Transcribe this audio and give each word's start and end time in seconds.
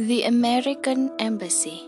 The 0.00 0.22
American 0.22 1.12
Embassy 1.18 1.82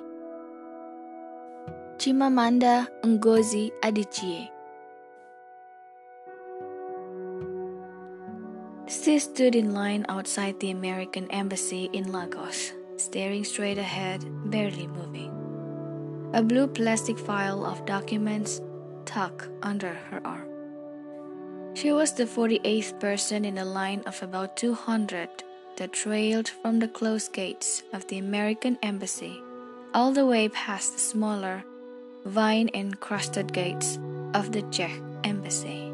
Chimamanda 1.97 2.87
Ngozi 3.03 3.73
Adichie 3.81 4.51
She 8.87 9.19
stood 9.19 9.55
in 9.55 9.73
line 9.73 10.05
outside 10.11 10.61
the 10.61 10.71
American 10.73 11.31
Embassy 11.31 11.89
in 11.95 12.13
Lagos, 12.13 12.75
staring 12.99 13.45
straight 13.45 13.79
ahead, 13.79 14.27
barely 14.51 14.87
moving. 14.89 15.33
A 16.35 16.43
blue 16.43 16.67
plastic 16.67 17.19
file 17.19 17.65
of 17.65 17.87
documents 17.87 18.61
tucked 19.07 19.49
under 19.63 19.95
her 20.11 20.21
arm. 20.27 20.49
She 21.73 21.93
was 21.93 22.13
the 22.13 22.27
48th 22.27 23.01
person 23.01 23.47
in 23.47 23.57
a 23.57 23.65
line 23.65 24.03
of 24.05 24.23
about 24.23 24.59
200 24.59 25.31
that 25.77 25.93
trailed 25.93 26.49
from 26.49 26.79
the 26.79 26.89
closed 26.89 27.33
gates 27.33 27.83
of 27.93 28.07
the 28.09 28.19
American 28.19 28.79
Embassy 28.83 29.41
all 29.95 30.13
the 30.13 30.27
way 30.27 30.49
past 30.49 30.95
the 30.95 30.99
smaller, 30.99 31.65
vine 32.25 32.71
encrusted 32.75 33.53
gates 33.53 33.99
of 34.35 34.53
the 34.53 34.63
Czech 34.71 34.93
Embassy. 35.25 35.93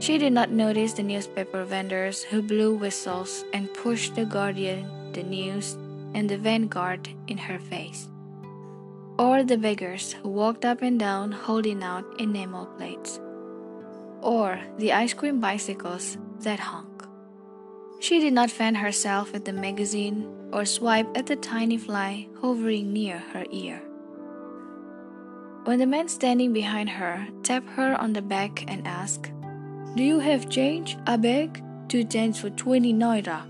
She 0.00 0.18
did 0.18 0.32
not 0.32 0.50
notice 0.50 0.94
the 0.94 1.04
newspaper 1.04 1.64
vendors 1.64 2.24
who 2.24 2.42
blew 2.42 2.74
whistles 2.74 3.44
and 3.52 3.72
pushed 3.72 4.16
the 4.16 4.24
Guardian, 4.24 5.12
the 5.12 5.22
News, 5.22 5.74
and 6.14 6.28
the 6.28 6.38
Vanguard 6.38 7.08
in 7.28 7.38
her 7.38 7.58
face, 7.58 8.08
or 9.18 9.44
the 9.44 9.56
beggars 9.56 10.14
who 10.14 10.28
walked 10.28 10.64
up 10.64 10.82
and 10.82 10.98
down 10.98 11.30
holding 11.30 11.82
out 11.84 12.04
enamel 12.18 12.66
plates, 12.66 13.20
or 14.20 14.60
the 14.78 14.92
ice 14.92 15.14
cream 15.14 15.38
bicycles 15.38 16.18
that 16.40 16.58
hung. 16.58 16.91
She 18.02 18.18
did 18.18 18.32
not 18.32 18.50
fan 18.50 18.74
herself 18.74 19.32
with 19.32 19.44
the 19.44 19.52
magazine 19.52 20.26
or 20.52 20.64
swipe 20.64 21.06
at 21.16 21.26
the 21.26 21.36
tiny 21.36 21.78
fly 21.78 22.26
hovering 22.40 22.92
near 22.92 23.18
her 23.32 23.44
ear. 23.52 23.80
When 25.66 25.78
the 25.78 25.86
man 25.86 26.08
standing 26.08 26.52
behind 26.52 26.90
her 26.90 27.28
tapped 27.44 27.68
her 27.70 27.94
on 27.94 28.12
the 28.12 28.20
back 28.20 28.64
and 28.66 28.88
asked, 28.88 29.30
Do 29.94 30.02
you 30.02 30.18
have 30.18 30.50
change? 30.50 30.98
I 31.06 31.16
beg. 31.16 31.62
Two 31.86 32.02
tens 32.02 32.40
for 32.40 32.50
twenty 32.50 32.92
naira. 32.92 33.46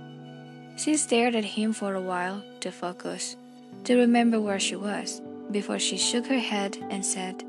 She 0.79 0.99
stared 0.99 1.35
at 1.35 1.57
him 1.57 1.73
for 1.73 1.95
a 1.95 2.03
while 2.03 2.45
to 2.61 2.71
focus, 2.71 3.37
to 3.85 3.97
remember 3.97 4.39
where 4.39 4.61
she 4.61 4.77
was, 4.77 5.23
before 5.51 5.79
she 5.79 5.97
shook 5.97 6.27
her 6.27 6.39
head 6.39 6.77
and 6.91 7.07
said, 7.07 7.43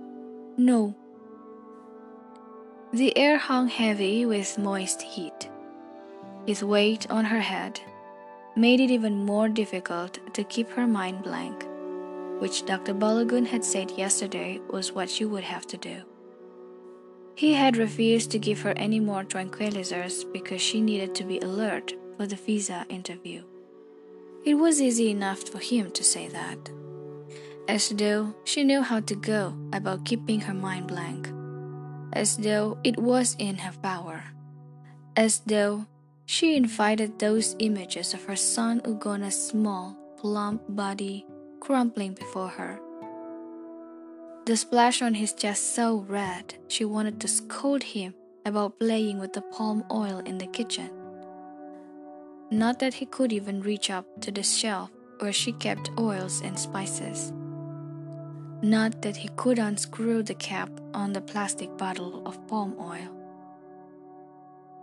No. 0.56 0.96
The 2.94 3.18
air 3.18 3.38
hung 3.38 3.68
heavy 3.68 4.26
with 4.26 4.58
moist 4.58 5.02
heat. 5.02 5.50
His 6.46 6.64
weight 6.64 7.10
on 7.10 7.26
her 7.26 7.40
head 7.40 7.80
made 8.56 8.80
it 8.80 8.92
even 8.92 9.26
more 9.26 9.48
difficult 9.48 10.20
to 10.34 10.44
keep 10.44 10.70
her 10.72 10.86
mind 10.86 11.24
blank, 11.24 11.66
which 12.40 12.66
Dr. 12.66 12.94
Balogun 12.94 13.46
had 13.46 13.64
said 13.64 13.92
yesterday 13.92 14.60
was 14.70 14.92
what 14.92 15.10
she 15.10 15.26
would 15.26 15.44
have 15.44 15.66
to 15.68 15.78
do. 15.78 16.02
He 17.36 17.54
had 17.54 17.78
refused 17.78 18.30
to 18.32 18.40
give 18.40 18.62
her 18.62 18.74
any 18.76 19.00
more 19.00 19.24
tranquilizers 19.24 20.32
because 20.32 20.62
she 20.62 20.82
needed 20.82 21.16
to 21.16 21.24
be 21.24 21.40
alert 21.40 21.94
for 22.18 22.28
the 22.28 22.36
visa 22.36 22.86
interview. 22.90 23.44
It 24.46 24.56
was 24.56 24.82
easy 24.82 25.10
enough 25.10 25.48
for 25.48 25.60
him 25.60 25.92
to 25.92 26.04
say 26.04 26.28
that, 26.28 26.70
as 27.68 27.90
though 27.90 28.36
she 28.44 28.64
knew 28.64 28.82
how 28.82 29.00
to 29.00 29.16
go 29.16 29.56
about 29.72 30.06
keeping 30.06 30.42
her 30.42 30.54
mind 30.54 30.88
blank, 30.88 31.32
as 32.12 32.38
though 32.38 32.78
it 32.84 33.00
was 33.00 33.36
in 33.40 33.56
her 33.56 33.74
power, 33.82 34.26
as 35.16 35.40
though 35.48 35.88
she 36.26 36.56
invited 36.56 37.20
those 37.20 37.56
images 37.60 38.14
of 38.14 38.24
her 38.26 38.36
son 38.36 38.82
Ugonna's 38.86 39.48
small, 39.48 39.98
plump 40.18 40.62
body 40.70 41.26
crumpling 41.60 42.14
before 42.14 42.50
her. 42.50 42.80
The 44.46 44.58
splash 44.58 45.02
on 45.02 45.14
his 45.14 45.34
chest 45.34 45.74
so 45.74 46.06
red, 46.08 46.56
she 46.68 46.84
wanted 46.84 47.22
to 47.22 47.28
scold 47.28 47.84
him 47.84 48.14
about 48.46 48.78
playing 48.80 49.20
with 49.20 49.32
the 49.32 49.42
palm 49.42 49.86
oil 49.90 50.20
in 50.20 50.38
the 50.38 50.48
kitchen. 50.48 50.90
Not 52.52 52.80
that 52.80 52.96
he 52.96 53.06
could 53.06 53.32
even 53.32 53.62
reach 53.62 53.90
up 53.90 54.06
to 54.22 54.32
the 54.32 54.44
shelf 54.44 54.92
where 55.20 55.32
she 55.32 55.54
kept 55.54 55.92
oils 55.98 56.42
and 56.42 56.60
spices. 56.60 57.32
Not 58.62 59.02
that 59.02 59.16
he 59.16 59.30
could 59.38 59.60
unscrew 59.60 60.24
the 60.24 60.36
cap 60.36 60.70
on 60.94 61.14
the 61.14 61.22
plastic 61.22 61.76
bottle 61.78 62.28
of 62.28 62.46
palm 62.48 62.76
oil. 62.80 63.23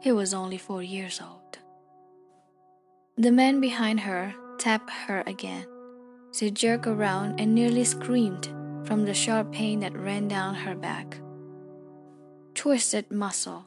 He 0.01 0.13
was 0.13 0.33
only 0.33 0.57
four 0.57 0.83
years 0.83 1.21
old. 1.21 1.59
The 3.17 3.31
man 3.31 3.61
behind 3.61 4.01
her 4.01 4.33
tapped 4.59 4.91
her 4.91 5.23
again. 5.27 5.67
She 6.33 6.51
jerked 6.51 6.87
around 6.87 7.39
and 7.39 7.55
nearly 7.55 7.85
screamed 7.85 8.47
from 8.85 9.05
the 9.05 9.13
sharp 9.13 9.53
pain 9.53 9.81
that 9.81 9.97
ran 9.97 10.27
down 10.27 10.55
her 10.55 10.75
back. 10.75 11.21
Twisted 12.55 13.11
muscle. 13.11 13.67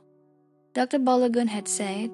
Dr. 0.73 0.97
Balogun 0.97 1.47
had 1.47 1.67
said, 1.67 2.09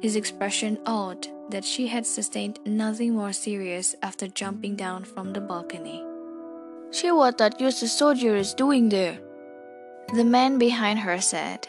his 0.00 0.16
expression 0.16 0.78
odd 0.84 1.28
that 1.50 1.64
she 1.64 1.86
had 1.86 2.04
sustained 2.04 2.58
nothing 2.66 3.14
more 3.14 3.32
serious 3.32 3.94
after 4.02 4.26
jumping 4.26 4.74
down 4.74 5.04
from 5.04 5.32
the 5.32 5.40
balcony. 5.40 6.04
See 6.90 7.12
what 7.12 7.38
that 7.38 7.60
useless 7.60 7.96
soldier 7.96 8.34
is 8.34 8.52
doing 8.52 8.88
there, 8.88 9.18
the 10.12 10.24
man 10.24 10.58
behind 10.58 10.98
her 10.98 11.20
said. 11.20 11.68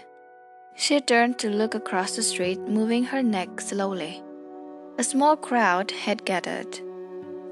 She 0.77 0.99
turned 0.99 1.39
to 1.39 1.49
look 1.49 1.73
across 1.73 2.15
the 2.15 2.21
street, 2.21 2.59
moving 2.59 3.05
her 3.05 3.23
neck 3.23 3.61
slowly. 3.61 4.21
A 4.97 5.03
small 5.03 5.37
crowd 5.37 5.91
had 5.91 6.25
gathered. 6.25 6.79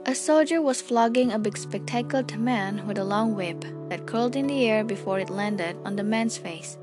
A 0.05 0.13
soldier 0.13 0.61
was 0.61 0.81
flogging 0.81 1.31
a 1.31 1.39
big 1.39 1.57
spectacled 1.57 2.37
man 2.37 2.85
with 2.85 2.97
a 2.97 3.03
long 3.05 3.33
whip 3.33 3.63
that 3.87 4.05
curled 4.05 4.35
in 4.35 4.47
the 4.47 4.67
air 4.67 4.83
before 4.83 5.19
it 5.19 5.29
landed 5.29 5.77
on 5.85 5.95
the 5.95 6.03
man's 6.03 6.37
face 6.37 6.77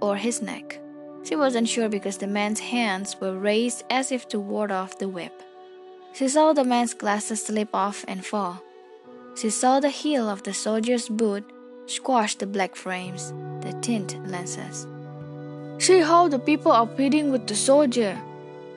or 0.00 0.16
his 0.16 0.42
neck. 0.42 0.80
She 1.22 1.36
wasn't 1.36 1.68
sure 1.68 1.88
because 1.88 2.18
the 2.18 2.26
man's 2.26 2.58
hands 2.58 3.16
were 3.20 3.38
raised 3.38 3.84
as 3.88 4.10
if 4.10 4.26
to 4.28 4.40
ward 4.40 4.72
off 4.72 4.98
the 4.98 5.08
whip. 5.08 5.42
She 6.12 6.28
saw 6.28 6.52
the 6.52 6.64
man's 6.64 6.94
glasses 6.94 7.44
slip 7.44 7.72
off 7.72 8.04
and 8.08 8.26
fall. 8.26 8.60
She 9.36 9.48
saw 9.48 9.78
the 9.78 9.90
heel 9.90 10.28
of 10.28 10.42
the 10.42 10.52
soldier's 10.52 11.08
boot 11.08 11.44
squash 11.86 12.34
the 12.34 12.46
black 12.46 12.74
frames, 12.74 13.32
the 13.60 13.72
tint 13.80 14.18
lenses. 14.28 14.86
See 15.82 15.98
how 15.98 16.28
the 16.28 16.38
people 16.38 16.70
are 16.70 16.86
pleading 16.86 17.32
with 17.32 17.48
the 17.48 17.56
soldier, 17.56 18.16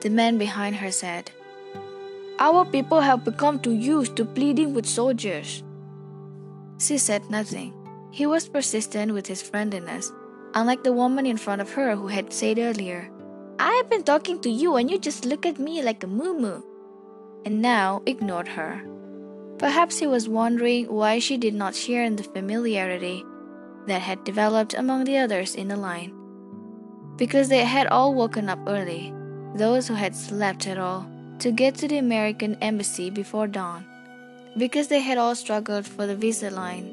the 0.00 0.10
man 0.10 0.38
behind 0.38 0.74
her 0.74 0.90
said. 0.90 1.30
Our 2.40 2.64
people 2.64 3.00
have 3.00 3.22
become 3.22 3.60
too 3.60 3.76
used 3.78 4.16
to 4.16 4.24
pleading 4.24 4.74
with 4.74 4.86
soldiers. 4.86 5.62
She 6.80 6.98
said 6.98 7.30
nothing. 7.30 7.72
He 8.10 8.26
was 8.26 8.48
persistent 8.48 9.12
with 9.12 9.28
his 9.28 9.40
friendliness, 9.40 10.10
unlike 10.54 10.82
the 10.82 10.92
woman 10.92 11.26
in 11.26 11.36
front 11.36 11.60
of 11.60 11.70
her 11.74 11.94
who 11.94 12.08
had 12.08 12.32
said 12.32 12.58
earlier, 12.58 13.08
I 13.60 13.70
have 13.74 13.88
been 13.88 14.02
talking 14.02 14.40
to 14.40 14.50
you 14.50 14.74
and 14.74 14.90
you 14.90 14.98
just 14.98 15.24
look 15.24 15.46
at 15.46 15.60
me 15.60 15.84
like 15.84 16.02
a 16.02 16.08
moo 16.08 16.60
and 17.44 17.62
now 17.62 18.02
ignored 18.06 18.48
her. 18.48 18.82
Perhaps 19.58 20.00
he 20.00 20.08
was 20.08 20.28
wondering 20.28 20.86
why 20.86 21.20
she 21.20 21.36
did 21.36 21.54
not 21.54 21.76
share 21.76 22.02
in 22.02 22.16
the 22.16 22.24
familiarity 22.24 23.24
that 23.86 24.02
had 24.02 24.24
developed 24.24 24.74
among 24.74 25.04
the 25.04 25.18
others 25.18 25.54
in 25.54 25.68
the 25.68 25.76
line 25.76 26.15
because 27.16 27.48
they 27.48 27.64
had 27.64 27.86
all 27.86 28.14
woken 28.14 28.48
up 28.48 28.58
early, 28.66 29.12
those 29.54 29.88
who 29.88 29.94
had 29.94 30.14
slept 30.14 30.66
at 30.66 30.78
all, 30.78 31.06
to 31.38 31.50
get 31.50 31.74
to 31.74 31.88
the 31.88 31.98
American 31.98 32.56
embassy 32.60 33.10
before 33.10 33.46
dawn, 33.46 33.84
because 34.56 34.88
they 34.88 35.00
had 35.00 35.18
all 35.18 35.34
struggled 35.34 35.86
for 35.86 36.06
the 36.06 36.16
visa 36.16 36.50
line, 36.50 36.92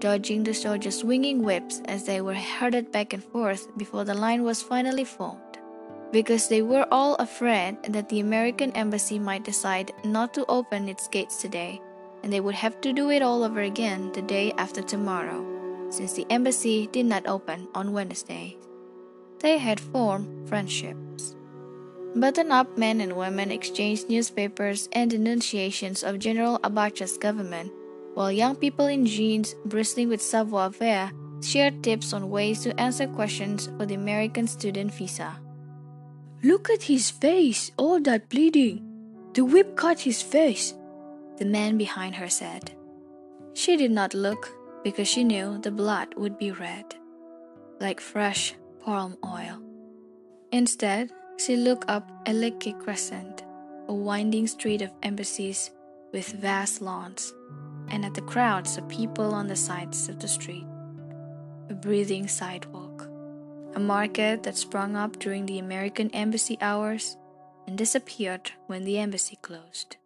dodging 0.00 0.44
the 0.44 0.52
soldiers' 0.52 0.98
swinging 0.98 1.42
whips 1.42 1.80
as 1.86 2.04
they 2.04 2.20
were 2.20 2.34
herded 2.34 2.92
back 2.92 3.12
and 3.12 3.24
forth 3.24 3.66
before 3.78 4.04
the 4.04 4.14
line 4.14 4.42
was 4.42 4.62
finally 4.62 5.04
formed, 5.04 5.58
because 6.12 6.48
they 6.48 6.62
were 6.62 6.86
all 6.90 7.14
afraid 7.16 7.76
that 7.84 8.08
the 8.08 8.20
American 8.20 8.70
embassy 8.72 9.18
might 9.18 9.44
decide 9.44 9.92
not 10.04 10.34
to 10.34 10.44
open 10.46 10.88
its 10.88 11.08
gates 11.08 11.40
today, 11.40 11.80
and 12.22 12.32
they 12.32 12.40
would 12.40 12.54
have 12.54 12.80
to 12.80 12.92
do 12.92 13.10
it 13.10 13.22
all 13.22 13.42
over 13.42 13.60
again 13.60 14.12
the 14.12 14.22
day 14.22 14.52
after 14.58 14.82
tomorrow, 14.82 15.44
since 15.90 16.12
the 16.12 16.26
embassy 16.30 16.86
did 16.88 17.06
not 17.06 17.26
open 17.26 17.68
on 17.74 17.92
Wednesday 17.92 18.56
they 19.44 19.58
had 19.58 19.78
formed 19.78 20.48
friendships. 20.48 21.36
Button 22.16 22.50
up 22.50 22.78
men 22.78 23.02
and 23.02 23.12
women 23.12 23.50
exchanged 23.50 24.08
newspapers 24.08 24.88
and 24.92 25.10
denunciations 25.10 26.02
of 26.02 26.18
General 26.18 26.58
Abacha's 26.64 27.18
government, 27.18 27.70
while 28.14 28.32
young 28.32 28.56
people 28.56 28.86
in 28.86 29.04
jeans 29.04 29.54
bristling 29.66 30.08
with 30.08 30.22
savoir 30.22 30.72
faire 30.72 31.12
shared 31.42 31.84
tips 31.84 32.14
on 32.14 32.30
ways 32.30 32.62
to 32.62 32.80
answer 32.80 33.06
questions 33.06 33.68
for 33.76 33.84
the 33.84 33.94
American 33.94 34.46
student 34.46 34.94
visa. 34.94 35.36
Look 36.42 36.70
at 36.70 36.84
his 36.84 37.10
face, 37.10 37.70
all 37.76 38.00
that 38.00 38.30
bleeding. 38.30 38.80
The 39.34 39.44
whip 39.44 39.76
cut 39.76 40.00
his 40.00 40.22
face, 40.22 40.72
the 41.36 41.44
man 41.44 41.76
behind 41.76 42.14
her 42.14 42.30
said. 42.30 42.72
She 43.52 43.76
did 43.76 43.90
not 43.90 44.14
look 44.14 44.56
because 44.82 45.08
she 45.08 45.22
knew 45.22 45.58
the 45.58 45.70
blood 45.70 46.14
would 46.16 46.38
be 46.38 46.50
red, 46.50 46.94
like 47.78 48.00
fresh 48.00 48.54
palm 48.84 49.16
oil. 49.24 49.58
Instead, 50.52 51.10
she 51.38 51.56
looked 51.56 51.88
up 51.88 52.06
Eleke 52.26 52.78
crescent, 52.78 53.42
a 53.88 53.94
winding 53.94 54.46
street 54.46 54.82
of 54.82 54.92
embassies 55.02 55.70
with 56.12 56.28
vast 56.32 56.82
lawns, 56.82 57.32
and 57.88 58.04
at 58.04 58.12
the 58.12 58.20
crowds 58.20 58.76
of 58.76 58.86
people 58.88 59.32
on 59.34 59.48
the 59.48 59.56
sides 59.56 60.08
of 60.10 60.20
the 60.20 60.28
street. 60.28 60.66
A 61.70 61.74
breathing 61.74 62.28
sidewalk. 62.28 63.08
A 63.74 63.80
market 63.80 64.42
that 64.42 64.56
sprung 64.56 64.96
up 64.96 65.18
during 65.18 65.46
the 65.46 65.58
American 65.58 66.10
embassy 66.10 66.58
hours 66.60 67.16
and 67.66 67.78
disappeared 67.78 68.52
when 68.66 68.84
the 68.84 68.98
embassy 68.98 69.38
closed. 69.40 69.96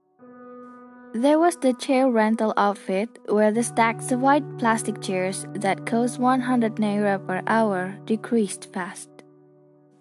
There 1.14 1.38
was 1.38 1.56
the 1.56 1.72
chair 1.72 2.10
rental 2.10 2.52
outfit 2.58 3.08
where 3.28 3.50
the 3.50 3.62
stacks 3.62 4.12
of 4.12 4.20
white 4.20 4.44
plastic 4.58 5.00
chairs 5.00 5.46
that 5.54 5.86
cost 5.86 6.18
100 6.18 6.76
naira 6.76 7.26
per 7.26 7.42
hour 7.46 7.96
decreased 8.04 8.70
fast. 8.74 9.08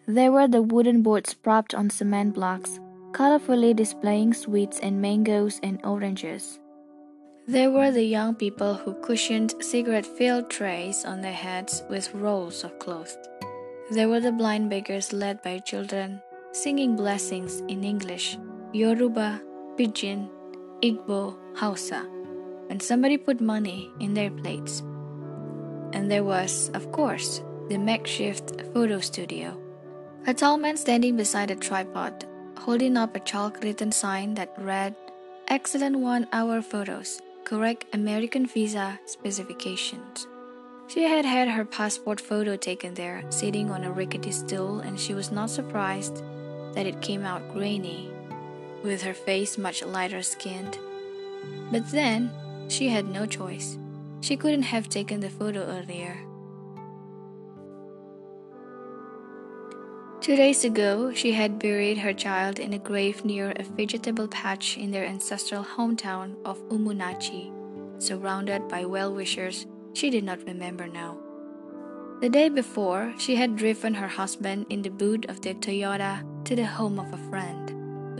There 0.05 0.33
were 0.33 0.49
the 0.49 0.61
wooden 0.61 1.01
boards 1.03 1.33
propped 1.33 1.73
on 1.73 1.89
cement 1.89 2.33
blocks, 2.33 2.79
colorfully 3.13 3.73
displaying 3.73 4.33
sweets 4.33 4.79
and 4.81 5.01
mangoes 5.01 5.61
and 5.63 5.79
oranges. 5.85 6.59
There 7.47 7.71
were 7.71 7.91
the 7.91 8.03
young 8.03 8.35
people 8.35 8.73
who 8.73 8.93
cushioned 9.01 9.55
cigarette 9.61 10.05
filled 10.05 10.49
trays 10.49 11.05
on 11.05 11.21
their 11.21 11.31
heads 11.31 11.83
with 11.89 12.13
rolls 12.13 12.65
of 12.65 12.77
cloth. 12.79 13.15
There 13.91 14.09
were 14.09 14.19
the 14.19 14.33
blind 14.33 14.69
beggars 14.69 15.13
led 15.13 15.41
by 15.41 15.59
children, 15.59 16.21
singing 16.51 16.97
blessings 16.97 17.61
in 17.69 17.85
English, 17.85 18.37
Yoruba, 18.73 19.41
Pidgin, 19.77 20.29
Igbo, 20.81 21.35
Hausa, 21.55 22.05
when 22.67 22.79
somebody 22.79 23.17
put 23.17 23.41
money 23.41 23.91
in 23.99 24.13
their 24.13 24.29
plates. 24.29 24.81
And 25.93 26.11
there 26.11 26.23
was, 26.23 26.69
of 26.73 26.91
course, 26.91 27.41
the 27.69 27.77
makeshift 27.77 28.61
photo 28.73 28.99
studio. 28.99 29.57
A 30.27 30.33
tall 30.33 30.57
man 30.57 30.77
standing 30.77 31.15
beside 31.17 31.49
a 31.49 31.55
tripod, 31.55 32.25
holding 32.57 32.95
up 32.95 33.15
a 33.15 33.19
chalk 33.19 33.63
written 33.63 33.91
sign 33.91 34.35
that 34.35 34.53
read, 34.57 34.95
Excellent 35.47 35.97
one 35.97 36.27
hour 36.31 36.61
photos, 36.61 37.21
correct 37.45 37.85
American 37.93 38.45
visa 38.45 38.99
specifications. 39.05 40.27
She 40.87 41.03
had 41.03 41.25
had 41.25 41.47
her 41.49 41.65
passport 41.65 42.21
photo 42.21 42.55
taken 42.55 42.93
there, 42.93 43.23
sitting 43.29 43.71
on 43.71 43.83
a 43.83 43.91
rickety 43.91 44.31
stool, 44.31 44.79
and 44.79 44.99
she 44.99 45.13
was 45.13 45.31
not 45.31 45.49
surprised 45.49 46.23
that 46.75 46.85
it 46.85 47.01
came 47.01 47.25
out 47.25 47.51
grainy, 47.51 48.11
with 48.87 49.03
her 49.03 49.13
face 49.13 49.57
much 49.57 49.83
lighter 49.83 50.23
skinned. 50.23 50.79
But 51.71 51.91
then, 51.91 52.31
she 52.69 52.87
had 52.87 53.07
no 53.07 53.25
choice. 53.25 53.77
She 54.21 54.37
couldn't 54.37 54.71
have 54.73 54.89
taken 54.89 55.19
the 55.19 55.29
photo 55.29 55.61
earlier. 55.61 56.17
Two 60.21 60.35
days 60.35 60.65
ago, 60.65 61.13
she 61.13 61.33
had 61.33 61.59
buried 61.59 61.99
her 61.99 62.13
child 62.13 62.59
in 62.59 62.73
a 62.73 62.79
grave 62.79 63.23
near 63.23 63.53
a 63.55 63.63
vegetable 63.63 64.27
patch 64.27 64.75
in 64.77 64.91
their 64.91 65.05
ancestral 65.05 65.63
hometown 65.63 66.35
of 66.43 66.57
Umunnachi. 66.69 67.53
surrounded 67.99 68.67
by 68.69 68.85
well 68.85 69.09
wishers 69.11 69.65
she 69.93 70.11
did 70.11 70.23
not 70.23 70.45
remember 70.45 70.85
now. 70.85 71.17
The 72.21 72.29
day 72.29 72.49
before, 72.49 73.13
she 73.17 73.35
had 73.35 73.57
driven 73.57 73.95
her 73.95 74.07
husband 74.07 74.67
in 74.69 74.83
the 74.83 74.93
boot 74.93 75.25
of 75.25 75.41
their 75.41 75.55
Toyota 75.55 76.21
to 76.45 76.55
the 76.55 76.65
home 76.65 76.99
of 76.99 77.11
a 77.13 77.17
friend 77.29 77.66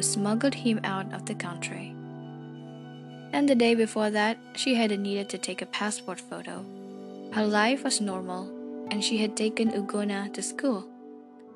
smuggled 0.03 0.55
him 0.55 0.79
out 0.83 1.13
of 1.13 1.25
the 1.25 1.35
country. 1.35 1.95
And 3.33 3.47
the 3.47 3.55
day 3.55 3.75
before 3.75 4.09
that, 4.11 4.37
she 4.55 4.75
had 4.75 4.97
needed 4.99 5.29
to 5.29 5.37
take 5.37 5.61
a 5.61 5.65
passport 5.65 6.19
photo. 6.19 6.65
Her 7.33 7.45
life 7.45 7.83
was 7.83 7.99
normal, 7.99 8.49
and 8.89 9.03
she 9.03 9.17
had 9.17 9.35
taken 9.35 9.71
Ugonna 9.71 10.33
to 10.33 10.41
school 10.41 10.87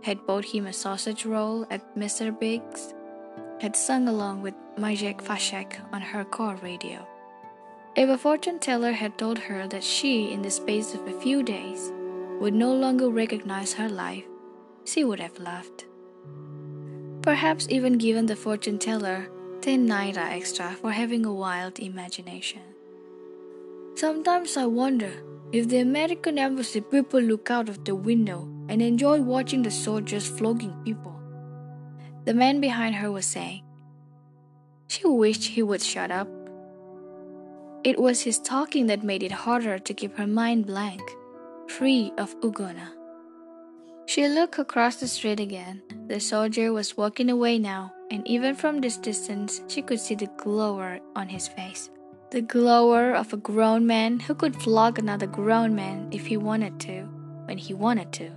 had 0.01 0.25
bought 0.25 0.45
him 0.45 0.65
a 0.65 0.73
sausage 0.73 1.25
roll 1.25 1.65
at 1.69 1.95
Mr. 1.95 2.38
Biggs, 2.38 2.93
had 3.59 3.75
sung 3.75 4.07
along 4.07 4.41
with 4.41 4.55
Majek 4.77 5.21
Fashek 5.21 5.79
on 5.93 6.01
her 6.01 6.23
car 6.23 6.55
radio. 6.55 7.07
If 7.95 8.09
a 8.09 8.17
fortune 8.17 8.59
teller 8.59 8.93
had 8.93 9.17
told 9.17 9.38
her 9.38 9.67
that 9.67 9.83
she, 9.83 10.31
in 10.31 10.41
the 10.41 10.49
space 10.49 10.93
of 10.93 11.07
a 11.07 11.19
few 11.19 11.43
days, 11.43 11.91
would 12.39 12.53
no 12.53 12.73
longer 12.73 13.09
recognize 13.09 13.73
her 13.73 13.89
life, 13.89 14.23
she 14.85 15.03
would 15.03 15.19
have 15.19 15.38
laughed. 15.39 15.85
Perhaps 17.21 17.68
even 17.69 18.00
given 18.00 18.25
the 18.25 18.35
fortune 18.35 18.79
teller 18.79 19.29
10 19.62 19.88
naira 19.88 20.31
extra 20.31 20.71
for 20.81 20.91
having 20.91 21.23
a 21.23 21.31
wild 21.31 21.77
imagination. 21.77 22.62
Sometimes 23.95 24.57
I 24.57 24.65
wonder 24.65 25.12
if 25.51 25.68
the 25.68 25.77
American 25.77 26.39
embassy 26.39 26.81
people 26.81 27.19
look 27.19 27.51
out 27.51 27.69
of 27.69 27.85
the 27.85 27.94
window 27.94 28.47
and 28.69 28.81
enjoy 28.81 29.21
watching 29.21 29.62
the 29.62 29.69
soldiers 29.69 30.27
flogging 30.27 30.73
people. 30.83 31.13
The 32.25 32.33
man 32.33 32.59
behind 32.59 32.95
her 32.95 33.12
was 33.12 33.27
saying. 33.27 33.62
She 34.88 35.06
wished 35.06 35.44
he 35.44 35.62
would 35.62 35.83
shut 35.83 36.09
up. 36.09 36.27
It 37.83 38.00
was 38.00 38.21
his 38.21 38.39
talking 38.39 38.88
that 38.88 39.03
made 39.03 39.21
it 39.21 39.31
harder 39.31 39.77
to 39.77 39.94
keep 39.94 40.17
her 40.17 40.27
mind 40.27 40.65
blank, 40.65 41.01
free 41.67 42.12
of 42.17 42.35
Ugonna. 42.41 43.00
She 44.11 44.27
looked 44.27 44.59
across 44.59 44.97
the 44.97 45.07
street 45.07 45.39
again. 45.39 45.81
The 46.07 46.19
soldier 46.19 46.73
was 46.73 46.97
walking 46.97 47.29
away 47.29 47.57
now, 47.57 47.93
and 48.11 48.27
even 48.27 48.55
from 48.55 48.81
this 48.81 48.97
distance, 48.97 49.61
she 49.69 49.81
could 49.81 50.01
see 50.01 50.15
the 50.15 50.27
glower 50.35 50.99
on 51.15 51.29
his 51.29 51.47
face. 51.47 51.89
The 52.29 52.41
glower 52.41 53.15
of 53.15 53.31
a 53.31 53.37
grown 53.37 53.87
man 53.87 54.19
who 54.19 54.35
could 54.35 54.61
flog 54.61 54.99
another 54.99 55.27
grown 55.27 55.75
man 55.75 56.09
if 56.11 56.27
he 56.27 56.35
wanted 56.35 56.77
to, 56.81 57.03
when 57.45 57.57
he 57.57 57.73
wanted 57.73 58.11
to. 58.19 58.31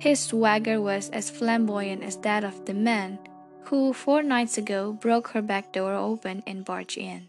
His 0.00 0.18
swagger 0.18 0.80
was 0.80 1.08
as 1.10 1.30
flamboyant 1.30 2.02
as 2.02 2.16
that 2.26 2.42
of 2.42 2.66
the 2.66 2.74
man 2.74 3.20
who 3.66 3.92
four 3.92 4.24
nights 4.24 4.58
ago 4.58 4.92
broke 4.92 5.28
her 5.28 5.42
back 5.42 5.72
door 5.72 5.94
open 5.94 6.42
and 6.48 6.64
barged 6.64 6.98
in. 6.98 7.28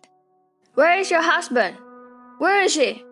Where 0.74 0.98
is 0.98 1.12
your 1.12 1.22
husband? 1.22 1.78
Where 2.40 2.60
is 2.60 2.74
he? 2.74 3.04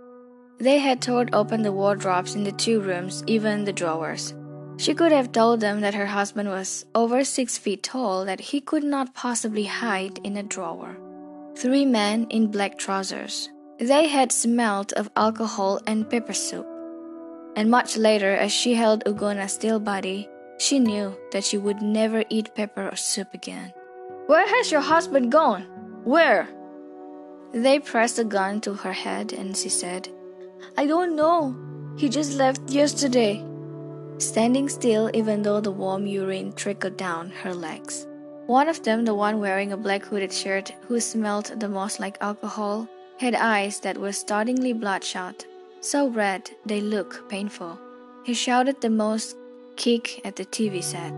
They 0.58 0.80
had 0.80 1.04
torn 1.04 1.30
open 1.34 1.62
the 1.62 1.72
wardrobes 1.72 2.34
in 2.34 2.46
the 2.46 2.52
two 2.52 2.82
rooms, 2.82 3.24
even 3.28 3.66
the 3.66 3.74
drawers. 3.74 4.34
She 4.82 4.94
could 4.94 5.12
have 5.12 5.32
told 5.32 5.60
them 5.60 5.82
that 5.82 5.94
her 5.94 6.08
husband 6.08 6.50
was 6.50 6.86
over 6.96 7.24
six 7.24 7.58
feet 7.58 7.84
tall, 7.84 8.26
that 8.26 8.40
he 8.50 8.60
could 8.60 8.84
not 8.84 9.14
possibly 9.14 9.66
hide 9.66 10.20
in 10.24 10.36
a 10.38 10.44
drawer. 10.44 10.98
Three 11.56 11.86
men 11.86 12.26
in 12.30 12.50
black 12.50 12.78
trousers. 12.78 13.50
They 13.78 14.08
had 14.08 14.32
smelt 14.32 14.92
of 14.94 15.12
alcohol 15.16 15.80
and 15.86 16.10
pepper 16.10 16.34
soup 16.34 16.68
and 17.56 17.70
much 17.70 17.98
later, 17.98 18.32
as 18.32 18.52
she 18.52 18.76
held 18.76 19.04
Ugonna's 19.06 19.52
still 19.52 19.80
body, 19.80 20.30
she 20.58 20.80
knew 20.80 21.18
that 21.32 21.44
she 21.44 21.58
would 21.58 21.82
never 21.82 22.24
eat 22.30 22.56
pepper 22.56 22.88
or 22.88 22.96
soup 22.96 23.34
again. 23.34 23.74
Where 24.28 24.48
has 24.48 24.72
your 24.72 24.82
husband 24.82 25.32
gone? 25.32 25.64
Where? 26.04 26.48
They 27.54 27.80
pressed 27.80 28.20
a 28.20 28.24
gun 28.24 28.62
to 28.62 28.74
her 28.74 28.94
head 28.94 29.34
and 29.34 29.58
she 29.58 29.68
said, 29.68 30.08
I 30.78 30.86
don't 30.86 31.16
know. 31.16 31.56
He 31.98 32.08
just 32.08 32.38
left 32.38 32.70
yesterday. 32.70 33.46
Standing 34.22 34.70
still, 34.70 35.10
even 35.16 35.42
though 35.42 35.60
the 35.60 35.72
warm 35.72 36.06
urine 36.06 36.54
trickled 36.54 36.96
down 36.96 37.32
her 37.42 37.56
legs. 37.56 38.06
One 38.46 38.70
of 38.70 38.84
them, 38.84 39.04
the 39.04 39.16
one 39.16 39.40
wearing 39.40 39.72
a 39.72 39.78
black 39.78 40.06
hooded 40.06 40.32
shirt 40.32 40.72
who 40.88 41.00
smelled 41.00 41.60
the 41.60 41.68
most 41.68 42.00
like 42.00 42.18
alcohol, 42.22 42.88
had 43.18 43.34
eyes 43.34 43.80
that 43.80 43.98
were 43.98 44.12
startlingly 44.12 44.74
bloodshot 44.74 45.46
so 45.82 46.08
red 46.08 46.52
they 46.68 46.80
look 46.80 47.28
painful. 47.30 47.80
He 48.24 48.36
shouted 48.36 48.80
the 48.80 48.92
most 48.92 49.36
kick 49.76 50.22
at 50.24 50.36
the 50.36 50.46
TV 50.46 50.84
set. 50.84 51.12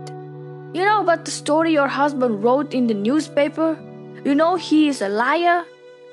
You 0.74 0.86
know 0.86 1.02
about 1.02 1.26
the 1.26 1.32
story 1.32 1.74
your 1.74 1.90
husband 1.90 2.42
wrote 2.42 2.74
in 2.74 2.88
the 2.88 2.94
newspaper? 2.94 3.78
You 4.24 4.34
know 4.34 4.56
he 4.56 4.88
is 4.88 5.02
a 5.02 5.10
liar? 5.10 5.66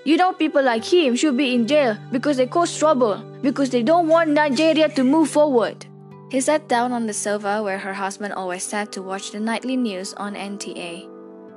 You 0.05 0.17
know 0.17 0.33
people 0.33 0.65
like 0.65 0.85
him 0.85 1.15
should 1.15 1.37
be 1.37 1.55
in 1.55 1.69
jail 1.69 1.97
because 2.11 2.39
they 2.39 2.49
cause 2.49 2.77
trouble, 2.77 3.23
because 3.43 3.71
they 3.71 3.85
don't 3.85 4.09
want 4.09 4.31
Nigeria 4.31 4.89
to 4.89 5.05
move 5.05 5.31
forward. 5.31 5.87
He 6.31 6.41
sat 6.41 6.69
down 6.69 6.93
on 6.93 7.07
the 7.07 7.13
sofa 7.13 7.61
where 7.61 7.79
her 7.79 7.95
husband 7.95 8.35
always 8.35 8.63
sat 8.63 8.93
to 8.93 9.03
watch 9.03 9.33
the 9.33 9.41
nightly 9.41 9.77
news 9.77 10.15
on 10.15 10.35
NTA 10.35 11.09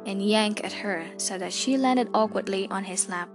and 0.07 0.19
yanked 0.19 0.61
at 0.61 0.73
her 0.73 1.05
so 1.17 1.37
that 1.37 1.53
she 1.53 1.77
landed 1.77 2.09
awkwardly 2.11 2.67
on 2.69 2.83
his 2.83 3.07
lap. 3.07 3.29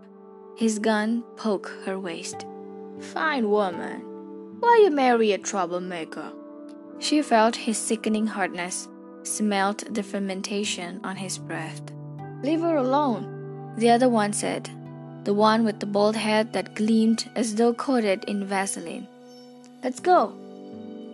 His 0.56 0.80
gun 0.80 1.22
poked 1.36 1.70
her 1.86 1.96
waist. 1.96 2.44
Fine 2.98 3.48
woman. 3.48 4.00
Why 4.58 4.80
you 4.82 4.90
marry 4.90 5.30
a 5.30 5.38
troublemaker? 5.38 6.32
She 6.98 7.22
felt 7.22 7.54
his 7.54 7.78
sickening 7.78 8.26
hardness, 8.26 8.88
smelt 9.22 9.94
the 9.94 10.02
fermentation 10.02 11.00
on 11.04 11.14
his 11.14 11.38
breath. 11.38 11.80
Leave 12.42 12.62
her 12.62 12.76
alone, 12.76 13.74
the 13.76 13.90
other 13.90 14.08
one 14.08 14.32
said, 14.32 14.68
the 15.22 15.34
one 15.34 15.64
with 15.64 15.78
the 15.78 15.86
bald 15.86 16.16
head 16.16 16.52
that 16.52 16.74
gleamed 16.74 17.30
as 17.36 17.54
though 17.54 17.72
coated 17.72 18.24
in 18.24 18.44
Vaseline. 18.44 19.06
Let's 19.84 20.00
go. 20.00 20.34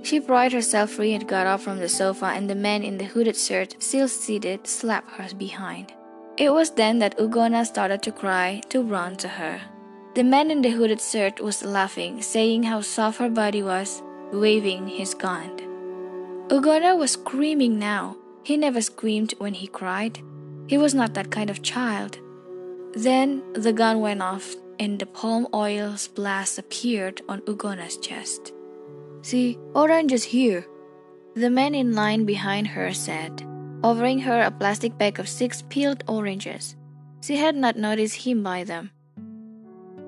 She 0.04 0.20
pried 0.20 0.52
herself 0.52 0.90
free 0.90 1.14
and 1.14 1.26
got 1.26 1.46
up 1.46 1.60
from 1.60 1.78
the 1.78 1.88
sofa, 1.88 2.26
and 2.26 2.48
the 2.48 2.54
man 2.54 2.82
in 2.84 2.98
the 2.98 3.06
hooded 3.06 3.36
shirt, 3.36 3.82
still 3.82 4.06
seated, 4.06 4.66
slapped 4.66 5.12
her 5.12 5.34
behind. 5.34 5.94
It 6.36 6.52
was 6.52 6.72
then 6.72 6.98
that 6.98 7.16
Ugonna 7.16 7.64
started 7.64 8.02
to 8.02 8.12
cry, 8.12 8.60
to 8.68 8.82
run 8.82 9.16
to 9.16 9.28
her. 9.28 9.62
The 10.14 10.22
man 10.22 10.50
in 10.50 10.60
the 10.60 10.70
hooded 10.70 11.00
shirt 11.00 11.40
was 11.40 11.64
laughing, 11.64 12.20
saying 12.20 12.64
how 12.64 12.82
soft 12.82 13.18
her 13.18 13.30
body 13.30 13.62
was, 13.62 14.02
waving 14.30 14.88
his 14.88 15.14
gun. 15.14 15.56
Ugonna 16.48 16.98
was 16.98 17.12
screaming 17.12 17.78
now. 17.78 18.18
He 18.42 18.58
never 18.58 18.82
screamed 18.82 19.32
when 19.38 19.54
he 19.54 19.66
cried. 19.66 20.20
He 20.66 20.76
was 20.76 20.92
not 20.92 21.14
that 21.14 21.30
kind 21.30 21.48
of 21.48 21.62
child. 21.62 22.18
Then 22.92 23.42
the 23.54 23.72
gun 23.72 24.00
went 24.00 24.20
off 24.20 24.54
and 24.78 24.98
the 24.98 25.06
palm 25.06 25.48
oil 25.54 25.96
splash 25.96 26.58
appeared 26.58 27.22
on 27.26 27.40
Ugonna's 27.42 27.96
chest. 27.96 28.52
See, 29.24 29.58
orange 29.74 30.12
is 30.12 30.22
here, 30.22 30.66
the 31.34 31.48
man 31.48 31.74
in 31.74 31.94
line 31.94 32.26
behind 32.26 32.66
her 32.66 32.92
said, 32.92 33.42
offering 33.82 34.18
her 34.18 34.42
a 34.42 34.50
plastic 34.50 34.98
bag 34.98 35.18
of 35.18 35.30
six 35.30 35.62
peeled 35.62 36.04
oranges. 36.06 36.76
She 37.22 37.38
had 37.38 37.56
not 37.56 37.78
noticed 37.78 38.16
him 38.16 38.42
by 38.42 38.64
them. 38.64 38.90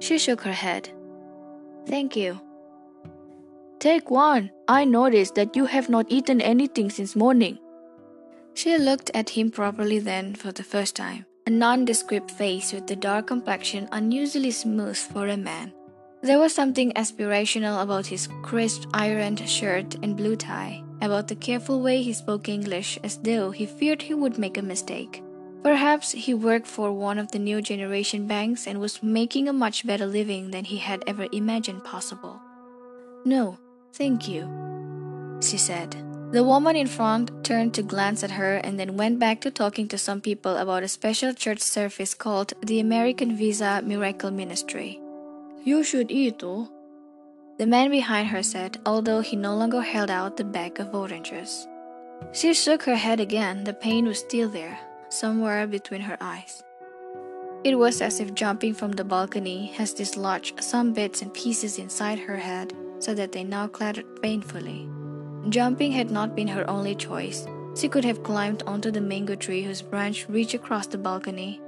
She 0.01 0.19
shook 0.19 0.43
her 0.43 0.53
head. 0.53 0.91
Thank 1.87 2.15
you. 2.15 2.39
Take 3.79 4.11
one. 4.11 4.51
I 4.69 4.85
noticed 4.85 5.35
that 5.37 5.57
you 5.57 5.65
have 5.65 5.89
not 5.89 6.05
eaten 6.11 6.43
anything 6.43 6.91
since 6.91 7.17
morning. 7.17 7.59
She 8.53 8.77
looked 8.77 9.11
at 9.15 9.31
him 9.31 9.51
properly 9.51 9.99
then 9.99 10.35
for 10.35 10.53
the 10.53 10.63
first 10.63 10.95
time, 10.95 11.25
a 11.47 11.51
nondescript 11.51 12.31
face 12.31 12.71
with 12.71 12.87
the 12.87 12.97
dark 12.97 13.29
complexion 13.29 13.89
unusually 13.93 14.51
smooth 14.51 14.99
for 14.99 15.27
a 15.29 15.39
man. 15.39 15.73
There 16.27 16.41
was 16.41 16.53
something 16.53 16.91
aspirational 16.95 17.81
about 17.81 18.07
his 18.07 18.29
crisp 18.43 18.89
ironed 18.93 19.49
shirt 19.49 19.95
and 20.03 20.17
blue 20.17 20.35
tie, 20.35 20.83
about 21.01 21.29
the 21.29 21.37
careful 21.37 21.81
way 21.81 22.03
he 22.03 22.13
spoke 22.13 22.49
English 22.49 22.99
as 23.05 23.19
though 23.19 23.53
he 23.53 23.65
feared 23.65 24.03
he 24.03 24.13
would 24.13 24.37
make 24.37 24.59
a 24.59 24.63
mistake. 24.63 25.23
Perhaps 25.63 26.11
he 26.11 26.35
worked 26.35 26.67
for 26.67 26.91
one 26.91 27.21
of 27.21 27.31
the 27.31 27.39
new 27.39 27.63
generation 27.63 28.27
banks 28.27 28.67
and 28.67 28.81
was 28.81 29.05
making 29.05 29.49
a 29.49 29.53
much 29.53 29.87
better 29.87 30.05
living 30.05 30.51
than 30.51 30.65
he 30.65 30.79
had 30.79 31.05
ever 31.07 31.29
imagined 31.31 31.85
possible. 31.85 32.41
No, 33.25 33.59
thank 33.93 34.27
you, 34.27 34.51
she 35.41 35.59
said. 35.59 35.95
The 36.33 36.43
woman 36.43 36.75
in 36.75 36.89
front 36.89 37.31
turned 37.45 37.73
to 37.75 37.85
glance 37.85 38.25
at 38.25 38.33
her 38.33 38.57
and 38.57 38.81
then 38.81 38.97
went 38.97 39.21
back 39.21 39.41
to 39.43 39.53
talking 39.53 39.87
to 39.89 39.97
some 39.97 40.21
people 40.21 40.57
about 40.57 40.83
a 40.83 40.89
special 40.89 41.33
church 41.33 41.61
service 41.61 42.15
called 42.15 42.53
the 42.67 42.81
American 42.81 43.37
Visa 43.37 43.81
Miracle 43.85 44.33
Ministry. 44.33 45.01
You 45.67 45.83
should 45.83 46.13
eat, 46.13 46.45
oh. 46.45 46.69
The 47.59 47.67
man 47.67 47.91
behind 47.91 48.29
her 48.29 48.45
said, 48.45 48.79
although 48.87 49.21
he 49.21 49.35
no 49.35 49.57
longer 49.57 49.81
held 49.81 50.13
out 50.13 50.37
the 50.37 50.45
bag 50.45 50.79
of 50.79 50.95
oranges. 50.95 51.67
She 52.31 52.55
shook 52.55 52.85
her 52.85 52.95
head 52.95 53.19
again. 53.19 53.65
The 53.65 53.73
pain 53.73 54.07
was 54.07 54.21
still 54.21 54.49
there, 54.49 54.79
somewhere 55.09 55.67
between 55.67 56.03
her 56.03 56.17
eyes. 56.21 56.63
It 57.65 57.75
was 57.75 58.01
as 58.01 58.21
if 58.21 58.33
jumping 58.33 58.75
from 58.75 58.93
the 58.93 59.03
balcony 59.03 59.67
has 59.75 59.93
dislodged 59.93 60.63
some 60.63 60.93
bits 60.93 61.21
and 61.21 61.35
pieces 61.35 61.81
inside 61.81 62.21
her 62.21 62.37
head 62.37 62.73
so 63.01 63.13
that 63.15 63.33
they 63.33 63.43
now 63.43 63.67
clattered 63.67 64.23
painfully. 64.23 64.89
Jumping 65.49 65.91
had 65.91 66.13
not 66.13 66.37
been 66.37 66.47
her 66.47 66.71
only 66.71 66.95
choice. 66.95 67.45
She 67.75 67.89
could 67.89 68.05
have 68.05 68.23
climbed 68.23 68.63
onto 68.69 68.93
the 68.93 69.01
mango 69.01 69.35
tree 69.35 69.65
whose 69.65 69.83
branch 69.83 70.29
reached 70.29 70.55
across 70.55 70.87
the 70.87 70.97
balcony. 70.97 71.61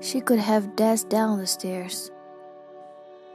She 0.00 0.20
could 0.20 0.40
have 0.40 0.74
dashed 0.74 1.08
down 1.08 1.38
the 1.38 1.46
stairs. 1.46 2.10